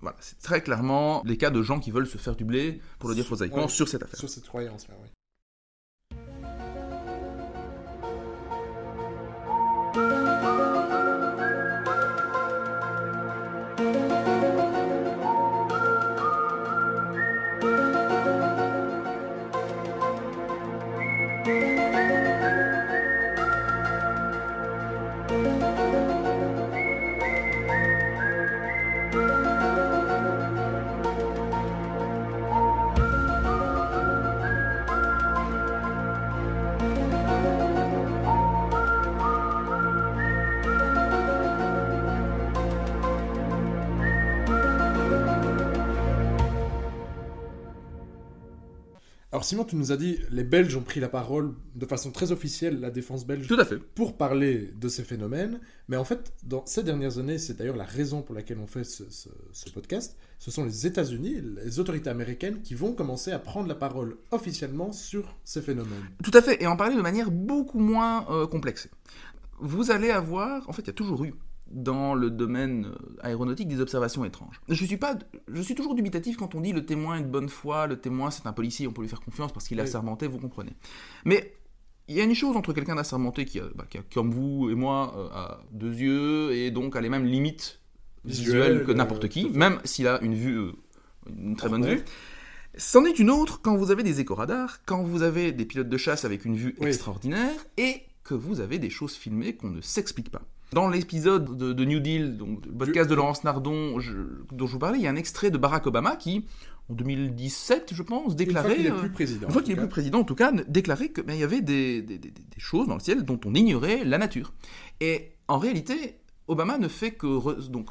voilà, 0.02 0.18
c'est 0.20 0.38
très 0.40 0.62
clairement 0.62 1.24
les 1.26 1.38
cas 1.38 1.50
de 1.50 1.64
gens 1.64 1.80
qui 1.80 1.90
veulent 1.90 2.06
se 2.06 2.18
faire 2.20 2.36
du 2.36 2.46
blé, 2.46 2.80
pour 3.00 3.10
le 3.10 3.16
dire 3.16 3.26
prosaïquement, 3.26 3.64
Ouais. 3.64 3.68
sur 3.70 3.88
cette 3.88 4.04
affaire. 4.04 4.20
Sur 4.20 4.30
cette 4.30 4.48
croyance 4.48 4.86
oui. 4.90 5.10
Alors 49.46 49.50
Simon, 49.52 49.64
tu 49.66 49.76
nous 49.76 49.92
as 49.92 49.98
dit 49.98 50.18
les 50.32 50.44
Belges 50.44 50.76
ont 50.76 50.82
pris 50.82 51.00
la 51.00 51.08
parole 51.08 51.54
de 51.76 51.86
façon 51.86 52.10
très 52.10 52.32
officielle, 52.32 52.80
la 52.80 52.90
défense 52.90 53.28
belge, 53.28 53.48
Tout 53.48 53.60
à 53.60 53.64
fait. 53.66 53.78
pour 53.78 54.18
parler 54.18 54.74
de 54.82 54.88
ces 54.88 55.04
phénomènes. 55.04 55.60
Mais 55.88 55.98
en 55.98 56.04
fait, 56.04 56.34
dans 56.44 56.66
ces 56.66 56.82
dernières 56.82 57.20
années, 57.20 57.38
c'est 57.38 57.56
d'ailleurs 57.56 57.76
la 57.76 57.84
raison 57.84 58.24
pour 58.24 58.34
laquelle 58.34 58.58
on 58.58 58.66
fait 58.66 58.84
ce, 58.84 59.04
ce- 59.12 59.30
ce 59.52 59.70
podcast, 59.70 60.18
ce 60.40 60.50
sont 60.50 60.66
les 60.66 60.88
États-Unis, 60.88 61.44
les 61.64 61.80
autorités 61.80 62.10
américaines 62.10 62.64
qui 62.64 62.74
vont 62.74 62.94
commencer 62.94 63.32
à 63.32 63.38
prendre 63.38 63.68
la 63.68 63.76
parole 63.76 64.18
officiellement 64.32 64.92
sur 64.92 65.38
ces 65.44 65.62
phénomènes. 65.62 66.06
Tout 66.24 66.32
à 66.34 66.42
fait, 66.42 66.60
et 66.64 66.66
en 66.66 66.76
parler 66.76 66.96
de 66.96 67.02
manière 67.04 67.30
beaucoup 67.30 67.78
moins 67.80 68.26
euh, 68.32 68.48
complexe. 68.48 68.90
Vous 69.60 69.92
allez 69.92 70.10
avoir, 70.10 70.68
en 70.68 70.74
fait, 70.74 70.82
il 70.82 70.88
y 70.88 70.90
a 70.90 70.94
toujours 70.94 71.24
eu 71.24 71.36
dans 71.72 72.14
le 72.14 72.30
domaine 72.30 72.86
euh, 72.86 73.18
aéronautique 73.22 73.68
des 73.68 73.80
observations 73.82 74.24
étranges. 74.24 74.62
Je 74.70 74.86
suis, 74.86 74.98
pas, 74.98 75.18
je 75.48 75.62
suis 75.62 75.76
toujours 75.76 75.96
dubitatif 75.96 76.38
quand 76.38 76.54
on 76.56 76.62
dit 76.62 76.72
le 76.74 76.86
témoin 76.86 77.18
est 77.18 77.22
de 77.24 77.28
bonne 77.28 77.50
foi, 77.50 77.88
le 77.88 78.00
témoin 78.00 78.30
c'est 78.32 78.46
un 78.48 78.54
policier, 78.54 78.88
on 78.88 78.92
peut 78.94 79.02
lui 79.02 79.10
faire 79.10 79.22
confiance 79.22 79.52
parce 79.52 79.68
qu'il 79.68 79.80
a 79.80 79.84
Oui. 79.84 79.90
sermenté, 79.90 80.28
vous 80.28 80.38
comprenez. 80.40 80.74
Mais 81.26 81.54
il 82.08 82.16
y 82.16 82.22
a 82.22 82.24
une 82.24 82.36
chose 82.36 82.56
entre 82.56 82.72
quelqu'un 82.72 82.96
d'assermenté 82.96 83.46
qui, 83.46 83.60
bah, 83.76 83.86
qui 83.90 83.98
a, 83.98 84.02
comme 84.14 84.30
vous 84.32 84.70
et 84.70 84.76
moi, 84.76 85.14
euh, 85.18 85.28
a 85.36 85.62
deux 85.72 85.94
yeux 85.94 86.54
et 86.54 86.70
donc 86.70 86.96
a 86.96 87.02
les 87.02 87.10
mêmes 87.10 87.26
limites 87.26 87.80
visuelles 88.26 88.84
que 88.86 88.92
euh, 88.92 88.96
n'importe 88.96 89.28
qui, 89.28 89.50
même 89.50 89.80
s'il 89.86 90.08
a 90.08 90.22
une 90.22 90.36
vue, 90.36 90.70
une 91.28 91.56
très 91.56 91.70
bonne 91.70 91.86
vue. 91.86 92.02
C'en 92.78 93.06
est 93.06 93.18
une 93.20 93.30
autre 93.32 93.62
quand 93.62 93.76
vous 93.76 93.90
avez 93.90 94.04
des 94.04 94.20
éco-radars, 94.20 94.80
quand 94.86 95.02
vous 95.02 95.24
avez 95.24 95.52
des 95.52 95.66
pilotes 95.66 95.90
de 95.90 95.98
chasse 95.98 96.26
avec 96.26 96.46
une 96.46 96.56
vue 96.56 96.76
Oui. 96.80 96.88
extraordinaire 96.88 97.54
et 97.78 98.02
que 98.24 98.34
vous 98.34 98.60
avez 98.60 98.80
des 98.80 98.90
choses 98.90 99.14
filmées 99.14 99.56
qu'on 99.56 99.70
ne 99.70 99.82
s'explique 99.82 100.30
pas. 100.30 100.42
Dans 100.74 100.90
l'épisode 100.90 101.58
de, 101.58 101.74
de 101.74 101.86
New 101.86 102.00
Deal, 102.00 102.38
donc 102.38 102.66
le 102.66 102.72
podcast 102.74 103.10
de 103.10 103.16
Laurence 103.16 103.44
Nardon 103.44 104.00
je- 104.00 104.14
dont 104.52 104.68
je 104.68 104.72
vous 104.74 104.80
parlais, 104.80 104.98
il 104.98 105.04
y 105.04 105.08
a 105.08 105.12
un 105.12 105.16
extrait 105.16 105.52
de 105.52 105.58
Barack 105.58 105.86
Obama 105.88 106.16
qui, 106.16 106.46
en 106.90 106.94
2017, 106.96 107.94
je 107.94 108.04
pense, 108.04 108.20
Une 108.24 108.26
fois 108.30 108.36
déclarait. 108.36 108.76
qu'il 108.76 108.84
n'est 108.86 108.92
euh, 108.92 109.00
plus 109.00 109.10
président. 109.12 109.48
une 109.48 109.54
fois 109.54 109.62
en 109.62 109.64
qu'il 109.66 109.74
n'est 109.74 109.82
tout 109.82 109.88
plus 109.88 109.92
président, 109.92 110.20
en 110.20 110.24
tout 110.24 110.36
cas, 110.36 110.52
déclarait 110.68 111.10
qu'il 111.10 111.36
y 111.36 111.44
avait 111.44 111.62
des, 111.62 112.02
des- 112.02 112.18
des- 112.18 112.32
des 112.32 112.42
choses 112.58 112.88
dans 112.88 112.96
le 112.96 113.00
ciel 113.00 113.24
dont 113.24 113.40
on 113.46 113.54
ignorait 113.54 114.04
la 114.04 114.18
nature. 114.18 114.54
Et 115.02 115.32
en 115.48 115.60
réalité, 115.60 116.18
Obama 116.48 116.78
ne 116.78 116.88
fait 116.88 117.12
que 117.12 117.28
re- 117.28 117.70
donc, 117.70 117.90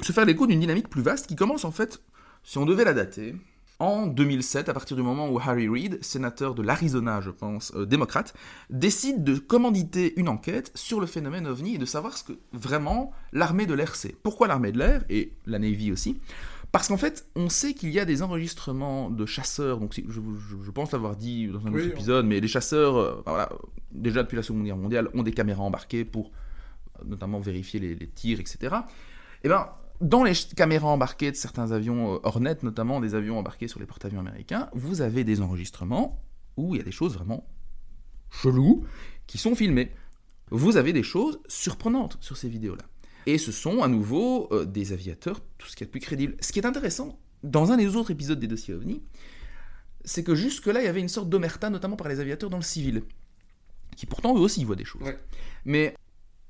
se 0.00 0.12
faire 0.12 0.24
l'écho 0.24 0.46
d'une 0.46 0.60
dynamique 0.60 0.88
plus 0.88 1.02
vaste 1.02 1.26
qui 1.26 1.36
commence 1.36 1.64
en 1.64 1.72
fait, 1.72 2.00
si 2.44 2.58
on 2.58 2.64
devait 2.64 2.84
la 2.84 2.94
dater, 2.94 3.34
en 3.82 4.06
2007, 4.06 4.68
à 4.68 4.74
partir 4.74 4.96
du 4.96 5.02
moment 5.02 5.28
où 5.28 5.38
Harry 5.40 5.68
Reid, 5.68 6.02
sénateur 6.04 6.54
de 6.54 6.62
l'Arizona, 6.62 7.20
je 7.20 7.30
pense, 7.30 7.72
euh, 7.74 7.84
démocrate, 7.84 8.32
décide 8.70 9.24
de 9.24 9.36
commanditer 9.36 10.14
une 10.20 10.28
enquête 10.28 10.70
sur 10.76 11.00
le 11.00 11.06
phénomène 11.06 11.48
OVNI 11.48 11.74
et 11.74 11.78
de 11.78 11.84
savoir 11.84 12.16
ce 12.16 12.22
que 12.22 12.32
vraiment 12.52 13.10
l'armée 13.32 13.66
de 13.66 13.74
l'air 13.74 13.96
sait. 13.96 14.14
Pourquoi 14.22 14.46
l'armée 14.46 14.70
de 14.70 14.78
l'air, 14.78 15.04
et 15.10 15.32
la 15.46 15.58
Navy 15.58 15.90
aussi? 15.90 16.20
Parce 16.70 16.86
qu'en 16.88 16.96
fait, 16.96 17.26
on 17.34 17.48
sait 17.48 17.74
qu'il 17.74 17.90
y 17.90 17.98
a 17.98 18.04
des 18.04 18.22
enregistrements 18.22 19.10
de 19.10 19.26
chasseurs, 19.26 19.78
donc 19.78 19.94
je, 19.94 20.02
je- 20.08 20.62
je 20.64 20.70
pense 20.70 20.92
l'avoir 20.92 21.16
dit 21.16 21.48
dans 21.48 21.58
un 21.66 21.70
autre 21.70 21.74
Oui, 21.74 21.82
on- 21.88 21.96
épisode, 21.96 22.24
mais 22.26 22.38
les 22.40 22.48
chasseurs, 22.48 22.96
euh, 22.96 23.20
voilà, 23.26 23.48
déjà 23.90 24.22
depuis 24.22 24.36
la 24.36 24.42
Seconde 24.42 24.64
Guerre 24.64 24.76
mondiale, 24.76 25.08
ont 25.12 25.22
des 25.24 25.32
caméras 25.32 25.64
embarquées 25.64 26.04
pour 26.04 26.30
euh, 27.00 27.04
notamment 27.04 27.40
vérifier 27.40 27.80
les, 27.80 27.94
les 27.96 28.06
tirs, 28.08 28.38
etc. 28.40 28.76
Et 29.42 29.48
ben, 29.48 29.66
dans 30.02 30.24
les 30.24 30.34
caméras 30.56 30.88
embarquées 30.88 31.30
de 31.30 31.36
certains 31.36 31.70
avions 31.70 32.16
euh, 32.16 32.18
Hornet, 32.24 32.58
notamment 32.62 33.00
des 33.00 33.14
avions 33.14 33.38
embarqués 33.38 33.68
sur 33.68 33.80
les 33.80 33.86
porte-avions 33.86 34.20
américains, 34.20 34.68
vous 34.74 35.00
avez 35.00 35.24
des 35.24 35.40
enregistrements 35.40 36.20
où 36.56 36.74
il 36.74 36.78
y 36.78 36.80
a 36.80 36.84
des 36.84 36.92
choses 36.92 37.14
vraiment 37.14 37.48
cheloues 38.30 38.84
qui 39.26 39.38
sont 39.38 39.54
filmées. 39.54 39.92
Vous 40.50 40.76
avez 40.76 40.92
des 40.92 41.02
choses 41.02 41.40
surprenantes 41.46 42.18
sur 42.20 42.36
ces 42.36 42.48
vidéos-là. 42.48 42.84
Et 43.26 43.38
ce 43.38 43.52
sont 43.52 43.82
à 43.82 43.88
nouveau 43.88 44.48
euh, 44.52 44.64
des 44.64 44.92
aviateurs, 44.92 45.40
tout 45.56 45.68
ce 45.68 45.76
qui 45.76 45.84
est 45.84 45.86
plus 45.86 46.00
crédible. 46.00 46.36
Ce 46.40 46.52
qui 46.52 46.58
est 46.58 46.66
intéressant, 46.66 47.18
dans 47.44 47.70
un 47.70 47.76
des 47.76 47.94
autres 47.94 48.10
épisodes 48.10 48.40
des 48.40 48.48
dossiers 48.48 48.74
OVNI, 48.74 49.02
c'est 50.04 50.24
que 50.24 50.34
jusque-là, 50.34 50.82
il 50.82 50.84
y 50.84 50.88
avait 50.88 51.00
une 51.00 51.08
sorte 51.08 51.28
d'omerta, 51.28 51.70
notamment 51.70 51.96
par 51.96 52.08
les 52.08 52.18
aviateurs 52.18 52.50
dans 52.50 52.56
le 52.56 52.64
civil, 52.64 53.04
qui 53.96 54.06
pourtant 54.06 54.36
eux 54.36 54.40
aussi 54.40 54.64
voient 54.64 54.76
des 54.76 54.84
choses. 54.84 55.02
Ouais. 55.02 55.18
Mais 55.64 55.94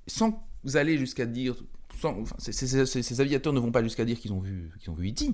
sans 0.07 0.43
aller 0.75 0.97
jusqu'à 0.97 1.27
dire, 1.27 1.57
sans- 2.01 2.21
enfin, 2.21 2.37
ces, 2.39 2.53
ces- 2.53 2.87
ces- 2.87 3.03
ces 3.03 3.21
aviateurs 3.21 3.53
ne 3.53 3.61
vont 3.61 3.73
pas 3.73 3.83
jusqu'à 3.83 4.05
dire 4.05 4.19
qu'ils 4.19 4.33
ont 4.33 4.41
vu, 4.41 4.71
qu'ils 4.81 4.91
ont 4.91 4.95
vu 4.95 5.09
E.T. 5.11 5.31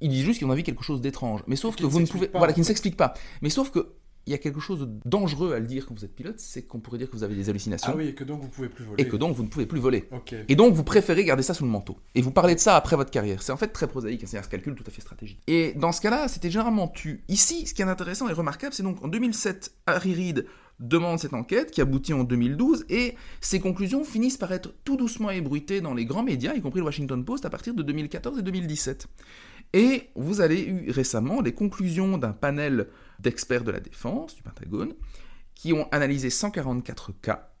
Ils 0.00 0.10
disent 0.10 0.24
juste 0.24 0.38
qu'ils 0.38 0.48
ont 0.48 0.54
vu 0.54 0.62
quelque 0.62 0.84
chose 0.84 1.00
d'étrange. 1.00 1.42
Mais 1.46 1.56
sauf 1.56 1.76
que 1.76 1.84
vous 1.84 2.00
ne 2.00 2.06
pouvez, 2.06 2.28
pas, 2.28 2.38
voilà, 2.38 2.52
qui 2.52 2.60
ne 2.60 2.64
s'explique 2.64 2.96
pas. 2.96 3.14
Mais 3.42 3.50
sauf 3.50 3.70
que 3.70 3.92
il 4.28 4.32
y 4.32 4.34
a 4.34 4.38
quelque 4.38 4.58
chose 4.58 4.80
de 4.80 4.88
dangereux 5.04 5.52
à 5.54 5.60
le 5.60 5.68
dire 5.68 5.86
quand 5.86 5.94
vous 5.96 6.04
êtes 6.04 6.12
pilote, 6.16 6.34
c'est 6.40 6.62
qu'on 6.62 6.80
pourrait 6.80 6.98
dire 6.98 7.08
que 7.08 7.16
vous 7.16 7.22
avez 7.22 7.36
des 7.36 7.48
hallucinations 7.48 7.92
Ah 7.94 7.96
oui, 7.96 8.08
et 8.08 8.14
que 8.16 8.24
donc 8.24 8.40
vous 8.42 8.48
pouvez 8.48 8.68
plus 8.68 8.84
voler. 8.84 9.00
et 9.00 9.06
que 9.06 9.14
donc 9.16 9.36
vous 9.36 9.44
ne 9.44 9.48
pouvez 9.48 9.66
plus 9.66 9.78
voler. 9.78 10.08
Et 10.48 10.56
donc, 10.56 10.74
vous 10.74 10.82
préférez 10.82 11.24
garder 11.24 11.44
ça 11.44 11.54
sous 11.54 11.62
le 11.64 11.70
manteau. 11.70 11.96
Et 12.16 12.22
vous 12.22 12.32
parlez 12.32 12.56
de 12.56 12.60
ça 12.60 12.74
après 12.74 12.96
votre 12.96 13.12
carrière. 13.12 13.40
C'est 13.40 13.52
en 13.52 13.56
fait 13.56 13.68
très 13.68 13.86
prosaïque, 13.86 14.24
c'est 14.26 14.36
un 14.36 14.42
calcul 14.42 14.74
tout 14.74 14.82
à 14.84 14.90
fait 14.90 15.00
stratégique. 15.00 15.38
Et 15.46 15.74
dans 15.76 15.92
ce 15.92 16.00
cas-là, 16.00 16.26
c'était 16.26 16.50
généralement 16.50 16.88
tu. 16.88 17.22
Ici, 17.28 17.66
ce 17.68 17.72
qui 17.74 17.82
est 17.82 17.84
intéressant 17.84 18.28
et 18.28 18.32
remarquable, 18.32 18.74
c'est 18.74 18.82
donc 18.82 19.00
en 19.04 19.06
2007, 19.06 19.72
Harry 19.86 20.12
Reid 20.12 20.46
demande 20.78 21.18
cette 21.18 21.34
enquête 21.34 21.70
qui 21.70 21.80
aboutit 21.80 22.12
en 22.12 22.24
2012 22.24 22.84
et 22.88 23.14
ses 23.40 23.60
conclusions 23.60 24.04
finissent 24.04 24.36
par 24.36 24.52
être 24.52 24.74
tout 24.84 24.96
doucement 24.96 25.30
ébruitées 25.30 25.80
dans 25.80 25.94
les 25.94 26.04
grands 26.04 26.22
médias, 26.22 26.54
y 26.54 26.60
compris 26.60 26.80
le 26.80 26.86
Washington 26.86 27.24
Post, 27.24 27.44
à 27.46 27.50
partir 27.50 27.74
de 27.74 27.82
2014 27.82 28.38
et 28.38 28.42
2017. 28.42 29.06
Et 29.72 30.10
vous 30.14 30.40
avez 30.40 30.64
eu 30.66 30.90
récemment 30.90 31.40
les 31.40 31.52
conclusions 31.52 32.18
d'un 32.18 32.32
panel 32.32 32.88
d'experts 33.18 33.64
de 33.64 33.70
la 33.70 33.80
défense, 33.80 34.34
du 34.36 34.42
Pentagone, 34.42 34.92
qui 35.54 35.72
ont 35.72 35.88
analysé 35.90 36.30
144 36.30 37.12
cas. 37.20 37.52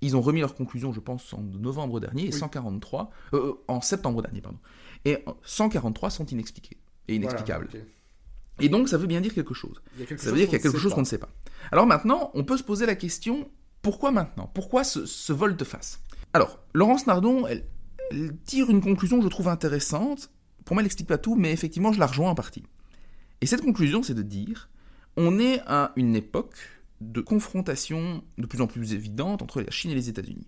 Ils 0.00 0.16
ont 0.16 0.20
remis 0.22 0.40
leurs 0.40 0.54
conclusions, 0.54 0.92
je 0.92 1.00
pense, 1.00 1.34
en 1.34 1.42
novembre 1.42 2.00
dernier, 2.00 2.22
et 2.22 2.32
Oui. 2.32 2.32
143, 2.32 3.10
euh, 3.34 3.52
en 3.68 3.80
septembre 3.82 4.22
dernier, 4.22 4.40
pardon. 4.40 4.58
Et 5.04 5.18
143 5.42 6.10
sont 6.10 6.26
inexpliqués 6.26 6.78
et 7.08 7.16
inexplicables. 7.16 7.68
Voilà. 7.70 7.84
Et 8.60 8.68
donc, 8.68 8.88
ça 8.88 8.98
veut 8.98 9.06
bien 9.06 9.20
dire 9.20 9.34
quelque 9.34 9.54
chose. 9.54 9.82
Quelque 9.98 10.20
Ça 10.20 10.30
veut 10.30 10.36
dire 10.36 10.46
qu'il 10.46 10.58
y 10.58 10.60
a 10.60 10.62
quelque 10.62 10.78
chose 10.78 10.94
qu'on 10.94 11.00
ne 11.00 11.06
sait 11.06 11.18
pas. 11.18 11.30
Alors 11.72 11.86
maintenant, 11.86 12.30
on 12.34 12.44
peut 12.44 12.56
se 12.56 12.62
poser 12.62 12.86
la 12.86 12.94
question 12.94 13.48
pourquoi 13.82 14.10
maintenant? 14.10 14.50
Pourquoi 14.52 14.84
ce, 14.84 15.06
ce 15.06 15.32
volte-face 15.32 16.00
Alors, 16.34 16.58
Laurence 16.74 17.06
Nardon, 17.06 17.46
elle, 17.46 17.64
elle 18.10 18.36
tire 18.44 18.70
une 18.70 18.80
conclusion 18.80 19.18
que 19.18 19.24
je 19.24 19.30
trouve 19.30 19.48
intéressante. 19.48 20.30
Pour 20.64 20.74
moi, 20.74 20.82
elle 20.82 20.84
n'explique 20.84 21.08
pas 21.08 21.18
tout, 21.18 21.34
mais 21.34 21.52
effectivement, 21.52 21.92
je 21.92 21.98
la 21.98 22.06
rejoins 22.06 22.30
en 22.30 22.34
partie. 22.34 22.64
Et 23.40 23.46
cette 23.46 23.62
conclusion, 23.62 24.02
c'est 24.02 24.14
de 24.14 24.22
dire 24.22 24.68
on 25.16 25.38
est 25.38 25.60
à 25.66 25.92
une 25.96 26.14
époque 26.14 26.56
de 27.00 27.20
confrontation 27.20 28.22
de 28.38 28.46
plus 28.46 28.60
en 28.60 28.66
plus 28.66 28.92
évidente 28.92 29.42
entre 29.42 29.60
la 29.60 29.70
Chine 29.70 29.90
et 29.90 29.94
les 29.94 30.08
États-Unis. 30.08 30.46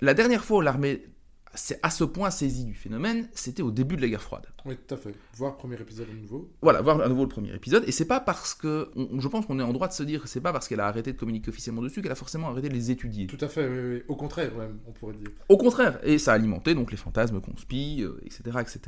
La 0.00 0.14
dernière 0.14 0.44
fois 0.44 0.58
où 0.58 0.60
l'armée 0.60 1.04
c'est 1.54 1.78
à 1.82 1.90
ce 1.90 2.04
point 2.04 2.30
saisi 2.30 2.64
du 2.64 2.74
phénomène, 2.74 3.28
c'était 3.32 3.62
au 3.62 3.70
début 3.70 3.96
de 3.96 4.02
la 4.02 4.08
guerre 4.08 4.22
froide. 4.22 4.46
Oui, 4.66 4.76
tout 4.86 4.94
à 4.94 4.98
fait. 4.98 5.14
Voir 5.34 5.56
premier 5.56 5.80
épisode 5.80 6.06
à 6.10 6.14
nouveau. 6.14 6.50
Voilà, 6.60 6.82
voir 6.82 7.00
à 7.00 7.08
nouveau 7.08 7.22
le 7.22 7.28
premier 7.28 7.54
épisode. 7.54 7.84
Et 7.86 7.92
c'est 7.92 8.04
pas 8.04 8.20
parce 8.20 8.52
que. 8.54 8.90
on- 8.96 9.20
je 9.20 9.28
pense 9.28 9.46
qu'on 9.46 9.58
est 9.58 9.62
en 9.62 9.72
droit 9.72 9.88
de 9.88 9.92
se 9.94 10.02
dire 10.02 10.22
que 10.22 10.28
c'est 10.28 10.40
pas 10.40 10.52
parce 10.52 10.68
qu'elle 10.68 10.80
a 10.80 10.86
arrêté 10.86 11.12
de 11.12 11.18
communiquer 11.18 11.48
officiellement 11.48 11.80
dessus 11.82 12.02
qu'elle 12.02 12.12
a 12.12 12.16
forcément 12.16 12.48
arrêté 12.48 12.68
de 12.68 12.74
les 12.74 12.90
étudier. 12.90 13.26
Tout 13.26 13.38
à 13.40 13.48
fait, 13.48 13.66
oui, 13.68 13.94
oui. 13.96 14.02
Au 14.08 14.16
contraire, 14.16 14.54
même, 14.56 14.78
on 14.86 14.92
pourrait 14.92 15.14
dire. 15.14 15.28
Au 15.48 15.56
contraire, 15.56 15.98
et 16.02 16.18
ça 16.18 16.32
a 16.32 16.34
alimenté 16.34 16.74
donc 16.74 16.90
les 16.90 16.96
fantasmes 16.98 17.40
conspi, 17.40 18.02
euh, 18.02 18.20
etc., 18.26 18.42
etc. 18.60 18.80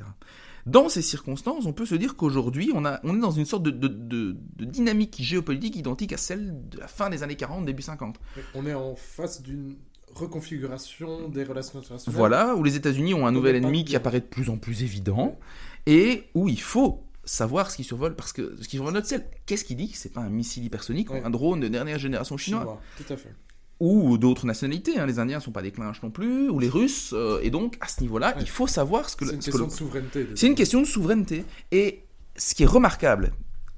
Dans 0.66 0.90
ces 0.90 1.01
circonstances, 1.01 1.64
on 1.64 1.73
peut 1.73 1.87
se 1.87 1.94
dire 1.94 2.16
qu'aujourd'hui, 2.16 2.71
on, 2.75 2.83
on 2.85 3.16
est 3.16 3.21
dans 3.21 3.31
une 3.31 3.47
sorte 3.47 3.62
de, 3.62 3.71
de- 3.71 3.88
de- 3.88 4.37
de 4.57 4.64
dynamique 4.66 5.16
géopolitique 5.18 5.77
identique 5.77 6.12
à 6.12 6.18
celle 6.18 6.68
de 6.68 6.79
la 6.79 6.88
fin 6.88 7.09
des 7.09 7.23
années 7.23 7.37
40, 7.37 7.64
début 7.64 7.81
50. 7.83 8.21
Mais 8.37 8.42
On 8.55 8.66
est 8.66 8.75
en 8.75 8.94
face 8.94 9.40
d'une 9.42 9.77
reconfiguration 10.14 11.29
des 11.29 11.44
relations 11.44 11.79
internationales. 11.79 12.16
Voilà, 12.16 12.55
où 12.55 12.62
les 12.62 12.77
États-Unis 12.77 13.14
ont 13.14 13.27
un 13.27 13.33
nouvel 13.33 13.57
ennemi 13.57 13.85
qui 13.85 13.97
apparaît 13.97 14.21
de 14.21 14.27
plus 14.27 14.51
en 14.51 14.57
plus 14.57 14.83
évident, 14.83 15.38
et 15.87 16.25
où 16.35 16.49
il 16.49 16.61
faut 16.61 17.03
savoir 17.25 17.71
ce 17.71 17.77
qui 17.77 17.85
survole, 17.85 18.14
parce 18.16 18.33
que 18.33 18.57
ce 18.61 18.68
qui 18.68 18.77
survole 18.77 18.94
notre 18.94 19.07
ciel, 19.07 19.27
qu'est-ce 19.47 19.64
qui 19.64 19.75
dit 19.75 19.90
c'est 19.94 20.12
pas 20.12 20.21
un 20.23 20.31
missile 20.31 20.64
hypersonique 20.64 21.11
Ouais. 21.11 21.23
ou 21.23 21.27
un 21.27 21.31
drone 21.31 21.61
de 21.61 21.68
dernière 21.68 21.99
génération 21.99 22.37
chinois 22.37 22.61
Chinois, 22.61 22.81
tout 22.97 23.12
à 23.12 23.16
fait. 23.16 23.35
ou 23.81 24.16
d'autres 24.18 24.47
nationalités, 24.47 24.99
hein, 24.99 25.07
les 25.07 25.18
Indiens 25.18 25.38
sont 25.40 25.53
pas 25.53 25.62
des 25.62 25.71
clinches 25.71 26.03
non 26.03 26.11
plus, 26.11 26.49
ou 26.49 26.59
les 26.59 26.68
Russes, 26.68 27.11
euh, 27.12 27.40
et 27.42 27.51
donc 27.51 27.77
à 27.81 27.88
ce 27.88 28.01
niveau-là, 28.01 28.35
Ouais. 28.35 28.42
il 28.42 28.49
faut 28.49 28.66
savoir 28.66 29.09
ce 29.11 29.16
que 29.16 29.27
C'est 29.27 29.35
une 29.35 29.42
ce 29.42 29.51
que 29.51 29.57
question 29.59 29.66
le- 29.66 29.71
de 29.73 29.77
souveraineté. 29.77 30.27
c'est 30.35 30.47
une 30.47 30.55
question 30.55 30.81
de 30.81 30.87
souveraineté. 30.87 31.44
Et 31.71 32.05
ce 32.37 32.55
qui 32.55 32.62
est 32.62 32.66
remarquable 32.66 33.33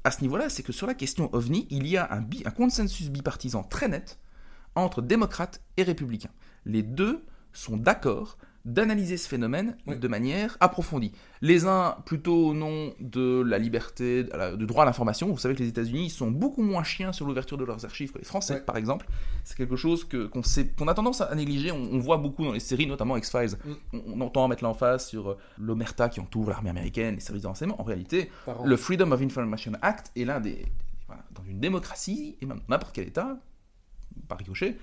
à 0.04 0.10
ce 0.10 0.22
niveau-là, 0.22 0.48
c'est 0.48 0.62
que 0.62 0.72
sur 0.72 0.86
la 0.86 0.94
question 0.94 1.28
OVNI, 1.34 1.66
il 1.70 1.86
y 1.86 1.96
a 1.96 2.10
un, 2.12 2.20
bi- 2.22 2.42
un 2.46 2.50
consensus 2.50 3.10
bipartisan 3.10 3.62
très 3.64 3.88
net 3.88 4.18
entre 4.84 5.02
démocrates 5.02 5.60
et 5.76 5.82
républicains. 5.82 6.30
Les 6.64 6.82
deux 6.82 7.24
sont 7.52 7.76
d'accord 7.76 8.36
d'analyser 8.66 9.16
ce 9.16 9.26
phénomène 9.26 9.74
Oui. 9.86 9.96
de 9.98 10.06
manière 10.06 10.58
approfondie. 10.60 11.12
Les 11.40 11.64
uns 11.64 11.96
plutôt 12.04 12.48
au 12.48 12.52
nom 12.52 12.92
de 13.00 13.42
la 13.42 13.56
liberté, 13.58 14.26
du 14.58 14.66
droit 14.66 14.82
à 14.82 14.86
l'information. 14.86 15.28
Vous 15.28 15.38
savez 15.38 15.54
que 15.54 15.62
les 15.62 15.68
États-Unis 15.70 16.10
sont 16.10 16.30
beaucoup 16.30 16.60
moins 16.62 16.84
chiens 16.84 17.10
sur 17.12 17.24
l'ouverture 17.26 17.56
de 17.56 17.64
leurs 17.64 17.86
archives 17.86 18.12
que 18.12 18.18
les 18.18 18.24
Français, 18.24 18.60
par 18.62 18.76
exemple. 18.76 19.06
C'est 19.44 19.56
quelque 19.56 19.76
chose 19.76 20.04
que- 20.04 20.26
qu'on 20.26 20.42
sait- 20.42 20.68
qu'on 20.68 20.88
a 20.88 20.94
tendance 20.94 21.22
à 21.22 21.34
négliger. 21.34 21.72
On, 21.72 21.88
on 21.90 21.98
voit 21.98 22.18
beaucoup 22.18 22.44
dans 22.44 22.52
les 22.52 22.60
séries, 22.60 22.86
notamment 22.86 23.16
X-Files. 23.16 23.56
Mm. 23.64 23.72
On, 23.94 24.02
on 24.16 24.20
entend 24.20 24.46
mettre 24.46 24.62
l'emphase 24.62 25.06
sur 25.06 25.30
euh, 25.30 25.38
l'omerta 25.58 26.10
qui 26.10 26.20
entoure 26.20 26.50
l'armée 26.50 26.68
américaine, 26.68 27.14
les 27.14 27.20
services 27.22 27.42
de 27.44 27.48
renseignement. 27.48 27.80
En 27.80 27.84
réalité, 27.84 28.30
le 28.62 28.76
Freedom 28.76 29.10
of 29.12 29.22
Information 29.22 29.72
Act 29.80 30.12
est 30.16 30.26
l'un 30.26 30.38
des, 30.38 30.50
des- 30.52 30.66
voilà, 31.06 31.24
dans 31.32 31.44
une 31.44 31.60
démocratie 31.60 32.36
et 32.42 32.46
même 32.46 32.58
dans 32.58 32.64
n'importe 32.74 32.94
quel 32.94 33.08
État, 33.08 33.38
par 34.28 34.38
ricochet, 34.38 34.76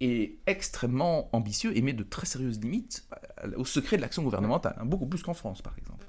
est 0.00 0.38
extrêmement 0.46 1.28
ambitieux 1.34 1.76
et 1.76 1.82
met 1.82 1.92
de 1.92 2.02
très 2.02 2.26
sérieuses 2.26 2.60
limites 2.60 3.08
au 3.56 3.64
secret 3.64 3.96
de 3.96 4.02
l'action 4.02 4.22
gouvernementale, 4.22 4.76
hein, 4.78 4.84
beaucoup 4.84 5.06
plus 5.06 5.22
qu'en 5.22 5.34
France 5.34 5.62
par 5.62 5.74
exemple. 5.78 6.06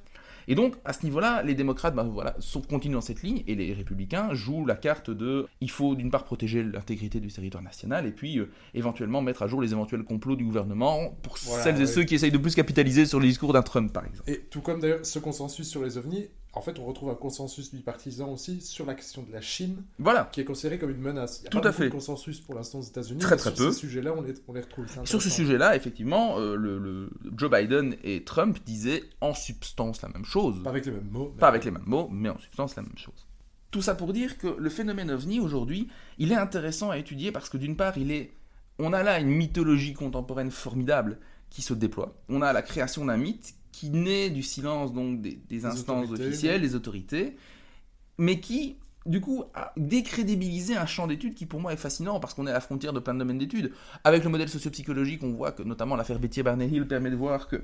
Et 0.49 0.55
donc 0.55 0.75
à 0.85 0.93
ce 0.93 1.03
niveau-là, 1.03 1.43
les 1.43 1.55
démocrates 1.55 1.93
bah, 1.93 2.03
voilà, 2.03 2.35
sont, 2.39 2.61
continuent 2.61 2.93
dans 2.93 3.01
cette 3.01 3.21
ligne 3.21 3.43
et 3.47 3.55
les 3.55 3.73
républicains 3.73 4.33
jouent 4.33 4.65
la 4.65 4.75
carte 4.75 5.09
de 5.09 5.45
il 5.59 5.69
faut 5.69 5.95
d'une 5.95 6.09
part 6.09 6.23
protéger 6.23 6.63
l'intégrité 6.63 7.19
du 7.19 7.27
territoire 7.27 7.63
national 7.63 8.05
et 8.05 8.11
puis 8.11 8.39
euh, 8.39 8.49
éventuellement 8.73 9.21
mettre 9.21 9.43
à 9.43 9.47
jour 9.47 9.61
les 9.61 9.73
éventuels 9.73 10.03
complots 10.03 10.37
du 10.37 10.45
gouvernement 10.45 11.17
pour 11.21 11.37
Voilà, 11.43 11.63
celles 11.63 11.81
et 11.81 11.85
ceux 11.85 12.03
qui 12.03 12.15
essayent 12.15 12.31
de 12.31 12.37
plus 12.37 12.55
capitaliser 12.55 13.05
sur 13.05 13.19
les 13.19 13.27
discours 13.27 13.51
d'un 13.51 13.61
Trump 13.61 13.91
par 13.91 14.05
exemple. 14.05 14.29
Et 14.29 14.39
tout 14.39 14.61
comme 14.61 14.79
d'ailleurs 14.79 15.05
ce 15.05 15.19
consensus 15.19 15.67
sur 15.67 15.83
les 15.83 15.97
ovnis, 15.97 16.29
en 16.57 16.61
fait, 16.61 16.79
on 16.79 16.85
retrouve 16.85 17.09
un 17.11 17.15
consensus 17.15 17.71
bipartisan 17.73 18.29
aussi 18.31 18.61
sur 18.61 18.85
la 18.85 18.95
question 18.95 19.21
de 19.23 19.31
la 19.31 19.41
Chine, 19.41 19.83
Voilà. 19.99 20.27
qui 20.31 20.41
est 20.41 20.45
considérée 20.45 20.79
comme 20.79 20.89
une 20.89 20.99
menace. 21.01 21.39
Il 21.41 21.43
y 21.45 21.47
a 21.47 21.49
Tout 21.51 21.61
pas 21.61 21.69
à 21.69 21.71
fait. 21.71 21.85
de 21.85 21.89
consensus 21.89 22.39
pour 22.41 22.55
l'instant 22.55 22.79
aux 22.79 22.83
États-Unis. 22.83 23.19
Très, 23.19 23.37
sur 23.37 23.53
peu. 23.53 23.71
ces 23.71 23.77
sujets-là, 23.79 24.13
on 24.17 24.21
les, 24.21 24.33
on 24.47 24.53
les 24.53 24.61
retrouve. 24.61 24.85
Sur 25.05 25.21
ce 25.21 25.29
sujet-là, 25.29 25.75
effectivement, 25.75 26.39
euh, 26.39 26.55
le, 26.55 26.79
le- 26.79 27.09
Joe 27.37 27.49
Biden 27.51 27.95
et 28.03 28.23
Trump 28.23 28.57
disaient 28.65 29.03
en 29.21 29.33
substance 29.33 30.01
la 30.01 30.09
même 30.09 30.25
chose. 30.25 30.61
Pas 30.63 30.71
avec 30.71 30.85
les 30.85 30.91
mêmes 30.91 31.09
mots. 31.11 31.31
mais- 31.33 31.39
Pas 31.39 31.47
avec 31.49 31.63
les 31.65 31.71
mêmes 31.71 31.83
mots, 31.85 32.09
mais 32.11 32.29
en 32.29 32.39
substance 32.39 32.75
la 32.75 32.81
même 32.83 32.97
chose. 32.97 33.27
Tout 33.71 33.81
ça 33.81 33.95
pour 33.95 34.11
dire 34.13 34.37
que 34.37 34.47
le 34.47 34.69
phénomène 34.69 35.11
ovni 35.11 35.39
aujourd'hui, 35.39 35.89
il 36.17 36.31
est 36.31 36.35
intéressant 36.35 36.89
à 36.89 36.97
étudier 36.97 37.31
parce 37.31 37.49
que 37.49 37.57
d'une 37.57 37.75
part, 37.75 37.97
il 37.97 38.11
est, 38.11 38.31
on 38.79 38.93
a 38.93 39.03
là 39.03 39.19
une 39.19 39.27
mythologie 39.29 39.93
contemporaine 39.93 40.51
formidable 40.51 41.19
qui 41.49 41.61
se 41.61 41.73
déploie. 41.73 42.15
On 42.29 42.41
a 42.41 42.51
la 42.53 42.61
création 42.61 43.05
d'un 43.05 43.17
mythe 43.17 43.53
qui 43.77 43.89
naît 43.91 44.29
du 44.29 44.41
silence 44.43 44.91
donc 44.93 45.21
des, 45.21 45.39
des 45.49 45.65
instances 45.65 46.05
autorités, 46.05 46.27
officielles, 46.29 46.61
des 46.61 46.73
autorités, 46.75 47.35
mais 48.17 48.39
qui 48.39 48.77
du 49.05 49.21
coup 49.21 49.43
a 49.53 49.71
décrédibilisé 49.77 50.75
un 50.75 50.85
champ 50.85 51.05
d'études 51.07 51.35
qui 51.35 51.45
pour 51.45 51.59
moi 51.61 51.71
est 51.73 51.77
fascinant 51.77 52.19
parce 52.19 52.33
qu'on 52.33 52.47
est 52.47 52.49
à 52.49 52.53
la 52.53 52.59
frontière 52.59 52.91
de 52.93 52.99
plein 52.99 53.13
de 53.13 53.19
domaines 53.19 53.37
d'études. 53.37 53.71
Avec 54.03 54.23
le 54.23 54.29
modèle 54.29 54.49
sociopsychologique, 54.49 55.23
on 55.23 55.31
voit 55.31 55.51
que 55.51 55.63
notamment 55.63 55.95
l'affaire 55.95 56.19
Betty 56.19 56.41
Barney-Hill 56.43 56.87
permet 56.87 57.11
de 57.11 57.15
voir 57.15 57.47
que 57.47 57.61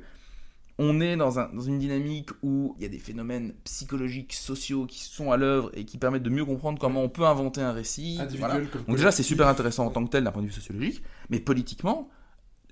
on 0.80 1.02
est 1.02 1.16
dans, 1.18 1.38
un- 1.40 1.50
dans 1.54 1.62
une 1.62 1.78
dynamique 1.80 2.30
où 2.42 2.76
il 2.78 2.84
y 2.84 2.86
a 2.86 2.90
des 2.90 2.98
phénomènes 3.00 3.54
psychologiques, 3.64 4.34
sociaux 4.34 4.86
qui 4.88 5.04
sont 5.04 5.32
à 5.32 5.38
l'œuvre 5.38 5.70
et 5.76 5.86
qui 5.86 5.98
permettent 5.98 6.24
de 6.24 6.30
mieux 6.32 6.46
comprendre 6.46 6.80
comment 6.80 7.04
on 7.04 7.10
peut 7.10 7.26
inventer 7.26 7.62
un 7.62 7.72
récit. 7.74 8.18
Voilà. 8.40 8.56
Donc 8.88 8.96
déjà, 8.98 9.12
c'est 9.12 9.24
super 9.24 9.48
intéressant 9.48 9.86
en 9.86 9.92
tant 9.92 10.04
que 10.06 10.10
tel 10.10 10.24
d'un 10.24 10.32
point 10.32 10.42
de 10.42 10.48
vue 10.48 10.54
sociologique, 10.54 11.04
mais 11.30 11.40
politiquement, 11.40 12.10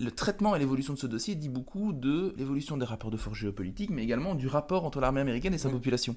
le 0.02 0.10
traitement 0.10 0.56
et 0.56 0.58
l'évolution 0.58 0.92
de 0.94 0.98
ce 0.98 1.06
dossier 1.06 1.34
dit 1.34 1.48
beaucoup 1.48 1.92
de 1.92 2.34
l'évolution 2.36 2.76
des 2.76 2.84
rapports 2.84 3.10
de 3.10 3.16
force 3.16 3.38
géopolitique, 3.38 3.90
mais 3.90 4.02
également 4.02 4.34
du 4.34 4.48
rapport 4.48 4.84
entre 4.84 5.00
l'armée 5.00 5.20
américaine 5.20 5.54
et 5.54 5.58
sa 5.58 5.68
Oui. 5.68 5.74
population. 5.74 6.16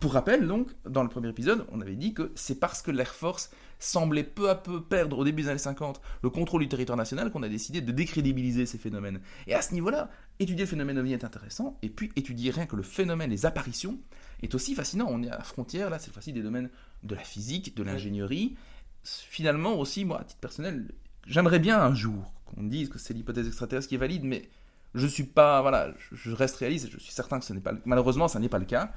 Pour 0.00 0.12
rappel, 0.12 0.46
donc, 0.46 0.68
dans 0.88 1.02
le 1.02 1.08
premier 1.08 1.28
épisode, 1.30 1.66
on 1.72 1.80
avait 1.80 1.96
dit 1.96 2.12
que 2.12 2.30
c'est 2.34 2.60
parce 2.60 2.82
que 2.82 2.90
l'Air 2.90 3.14
Force 3.14 3.50
semblait 3.78 4.22
peu 4.24 4.50
à 4.50 4.54
peu 4.54 4.82
perdre 4.82 5.18
au 5.18 5.24
début 5.24 5.42
des 5.42 5.48
années 5.48 5.58
50 5.58 6.00
le 6.22 6.30
contrôle 6.30 6.60
du 6.62 6.68
territoire 6.68 6.98
national 6.98 7.30
qu'on 7.30 7.42
a 7.42 7.48
décidé 7.48 7.80
de 7.80 7.90
décrédibiliser 7.90 8.66
ces 8.66 8.76
phénomènes. 8.78 9.20
Et 9.46 9.54
à 9.54 9.62
ce 9.62 9.72
niveau-là, 9.72 10.10
étudier 10.40 10.64
le 10.64 10.70
phénomène 10.70 10.98
ovni 10.98 11.14
est 11.14 11.24
intéressant, 11.24 11.78
et 11.82 11.88
puis 11.88 12.10
étudier 12.16 12.50
rien 12.50 12.66
que 12.66 12.76
le 12.76 12.82
phénomène, 12.82 13.30
les 13.30 13.46
apparitions, 13.46 13.98
est 14.42 14.54
aussi 14.54 14.74
fascinant. 14.74 15.06
On 15.08 15.22
est 15.22 15.30
à 15.30 15.38
la 15.38 15.44
frontière, 15.44 15.88
là, 15.90 15.98
cette 15.98 16.12
fois-ci, 16.12 16.32
des 16.32 16.42
domaines 16.42 16.68
de 17.02 17.14
la 17.14 17.22
physique, 17.24 17.74
de 17.76 17.82
l'ingénierie. 17.82 18.56
Finalement 19.04 19.74
aussi, 19.78 20.04
moi, 20.04 20.20
à 20.20 20.24
titre 20.24 20.40
personnel, 20.40 20.92
j'aimerais 21.28 21.58
bien 21.58 21.80
un 21.80 21.94
jour 21.94 22.32
qu'on 22.46 22.62
dise 22.64 22.88
que 22.88 22.98
c'est 22.98 23.14
l'hypothèse 23.14 23.46
extraterrestre 23.46 23.88
qui 23.88 23.94
est 23.94 23.98
valide, 23.98 24.24
mais 24.24 24.48
je 24.94 25.06
suis 25.06 25.24
pas, 25.24 25.60
voilà, 25.62 25.92
je 26.12 26.30
reste 26.32 26.56
réaliste, 26.56 26.86
et 26.86 26.90
je 26.90 26.98
suis 26.98 27.12
certain 27.12 27.38
que 27.38 27.44
ce 27.44 27.52
n'est 27.52 27.60
pas, 27.60 27.74
malheureusement, 27.84 28.26
ça 28.26 28.38
n'est 28.40 28.48
pas 28.48 28.58
le 28.58 28.64
cas. 28.64 28.90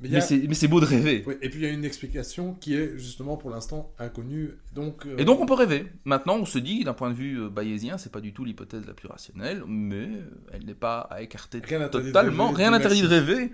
Mais 0.00 0.14
a- 0.14 0.20
c'est 0.20 0.68
beau 0.68 0.78
de 0.80 0.84
rêver. 0.86 1.24
Oui, 1.26 1.34
et 1.42 1.50
puis 1.50 1.58
il 1.58 1.62
y 1.64 1.66
a 1.66 1.70
une 1.72 1.84
explication 1.84 2.54
qui 2.54 2.76
est 2.76 2.96
justement 2.96 3.36
pour 3.36 3.50
l'instant 3.50 3.92
inconnue. 3.98 4.52
Donc, 4.72 5.04
euh, 5.06 5.16
Et 5.18 5.24
donc 5.24 5.40
on 5.40 5.46
peut 5.46 5.54
rêver. 5.54 5.86
Maintenant, 6.04 6.36
on 6.36 6.44
se 6.44 6.58
dit, 6.60 6.84
d'un 6.84 6.94
point 6.94 7.10
de 7.10 7.14
vue 7.16 7.40
euh, 7.42 7.48
bayésien, 7.48 7.98
c'est 7.98 8.12
pas 8.12 8.20
du 8.20 8.32
tout 8.32 8.44
l'hypothèse 8.44 8.86
la 8.86 8.94
plus 8.94 9.08
rationnelle, 9.08 9.64
mais 9.66 10.06
euh, 10.06 10.30
elle 10.52 10.64
n'est 10.66 10.74
pas 10.74 11.00
à 11.10 11.20
écarter 11.20 11.60
Rien 11.64 11.88
totalement. 11.88 12.50
Rien 12.52 12.70
n'interdit 12.70 13.02
de 13.02 13.08
rêver. 13.08 13.50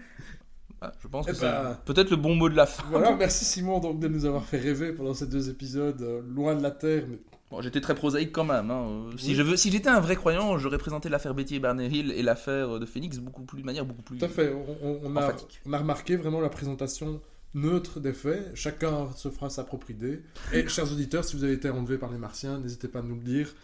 Ah, 0.83 0.93
je 1.01 1.09
pense 1.09 1.25
Eh 1.29 1.33
que 1.33 1.41
ben- 1.41 1.79
c'est 1.87 1.93
peut-être 1.95 2.11
le 2.11 2.17
bon 2.17 2.35
mot 2.35 2.51
de 2.51 2.57
la 2.57 2.67
fin. 2.67 2.85
Voilà, 2.91 3.17
merci 3.17 3.47
Simon 3.47 3.81
donc 3.81 3.99
de 4.01 4.09
nous 4.09 4.27
avoir 4.27 4.45
fait 4.45 4.59
rêver 4.59 4.93
pendant 4.93 5.15
ces 5.15 5.27
deux 5.27 5.49
épisodes 5.49 6.03
euh, 6.03 6.21
loin 6.29 6.55
de 6.55 6.63
la 6.63 6.73
Terre. 6.73 7.05
Mais... 7.09 7.19
Bon, 7.55 7.63
j'étais 7.63 7.81
très 7.81 7.95
prosaïque 7.95 8.33
quand 8.33 8.43
même. 8.45 8.69
hein. 8.73 8.85
Euh, 9.13 9.17
Si 9.17 9.29
Oui. 9.29 9.35
je 9.37 9.43
veux, 9.43 9.57
si 9.57 9.71
j'étais 9.71 9.89
un 9.89 10.01
vrai 10.01 10.17
croyant, 10.17 10.59
j'aurais 10.59 10.79
présenté 10.79 11.09
l'affaire 11.09 11.35
Betty 11.35 11.55
et 11.57 11.59
Barney 11.61 11.87
Hill 11.89 12.11
et 12.17 12.23
l'affaire 12.23 12.81
de 12.81 12.87
Phoenix 12.87 13.19
beaucoup 13.19 13.43
plus 13.43 13.61
de 13.61 13.67
manière 13.67 13.85
beaucoup 13.85 14.03
plus. 14.03 14.19
Tout 14.19 14.25
à 14.25 14.29
fait, 14.29 14.53
on, 14.53 14.77
on- 14.89 15.01
on 15.05 15.17
a, 15.17 15.21
Emphatique. 15.25 15.61
on 15.65 15.73
a 15.73 15.79
remarqué 15.79 16.17
vraiment 16.17 16.41
la 16.41 16.49
présentation 16.49 17.21
neutre 17.55 18.01
des 18.01 18.13
faits. 18.13 18.51
Chacun 18.57 19.09
se 19.15 19.29
fera 19.31 19.51
sa 19.51 19.63
propre 19.63 19.91
idée. 19.93 20.21
Et 20.53 20.67
chers 20.67 20.91
auditeurs, 20.91 21.25
si 21.25 21.37
vous 21.37 21.45
avez 21.45 21.53
été 21.53 21.71
enlevé 21.71 21.97
par 21.97 22.11
les 22.11 22.19
martiens, 22.19 22.59
n'hésitez 22.59 22.89
pas 22.89 22.99
à 22.99 23.03
nous 23.03 23.15
le 23.15 23.21
dire. 23.23 23.55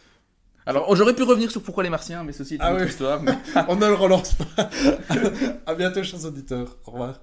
Alors, 0.66 0.86
oh, 0.88 0.94
j'aurais 0.94 1.14
pu 1.14 1.24
revenir 1.24 1.50
sur 1.50 1.62
pourquoi 1.62 1.82
les 1.82 1.90
Martiens, 1.90 2.22
mais 2.22 2.32
ceci 2.32 2.54
est 2.54 2.56
une 2.58 2.62
Ah 2.62 2.74
autre 2.74 2.84
oui. 2.84 2.90
histoire. 2.90 3.20
mais- 3.22 3.32
On 3.68 3.74
ne 3.76 3.86
le 3.86 3.94
relance 3.94 4.34
pas. 4.34 4.70
à 5.66 5.74
bientôt, 5.74 6.02
chers 6.04 6.24
auditeurs. 6.24 6.76
Au 6.86 6.92
revoir. 6.92 7.18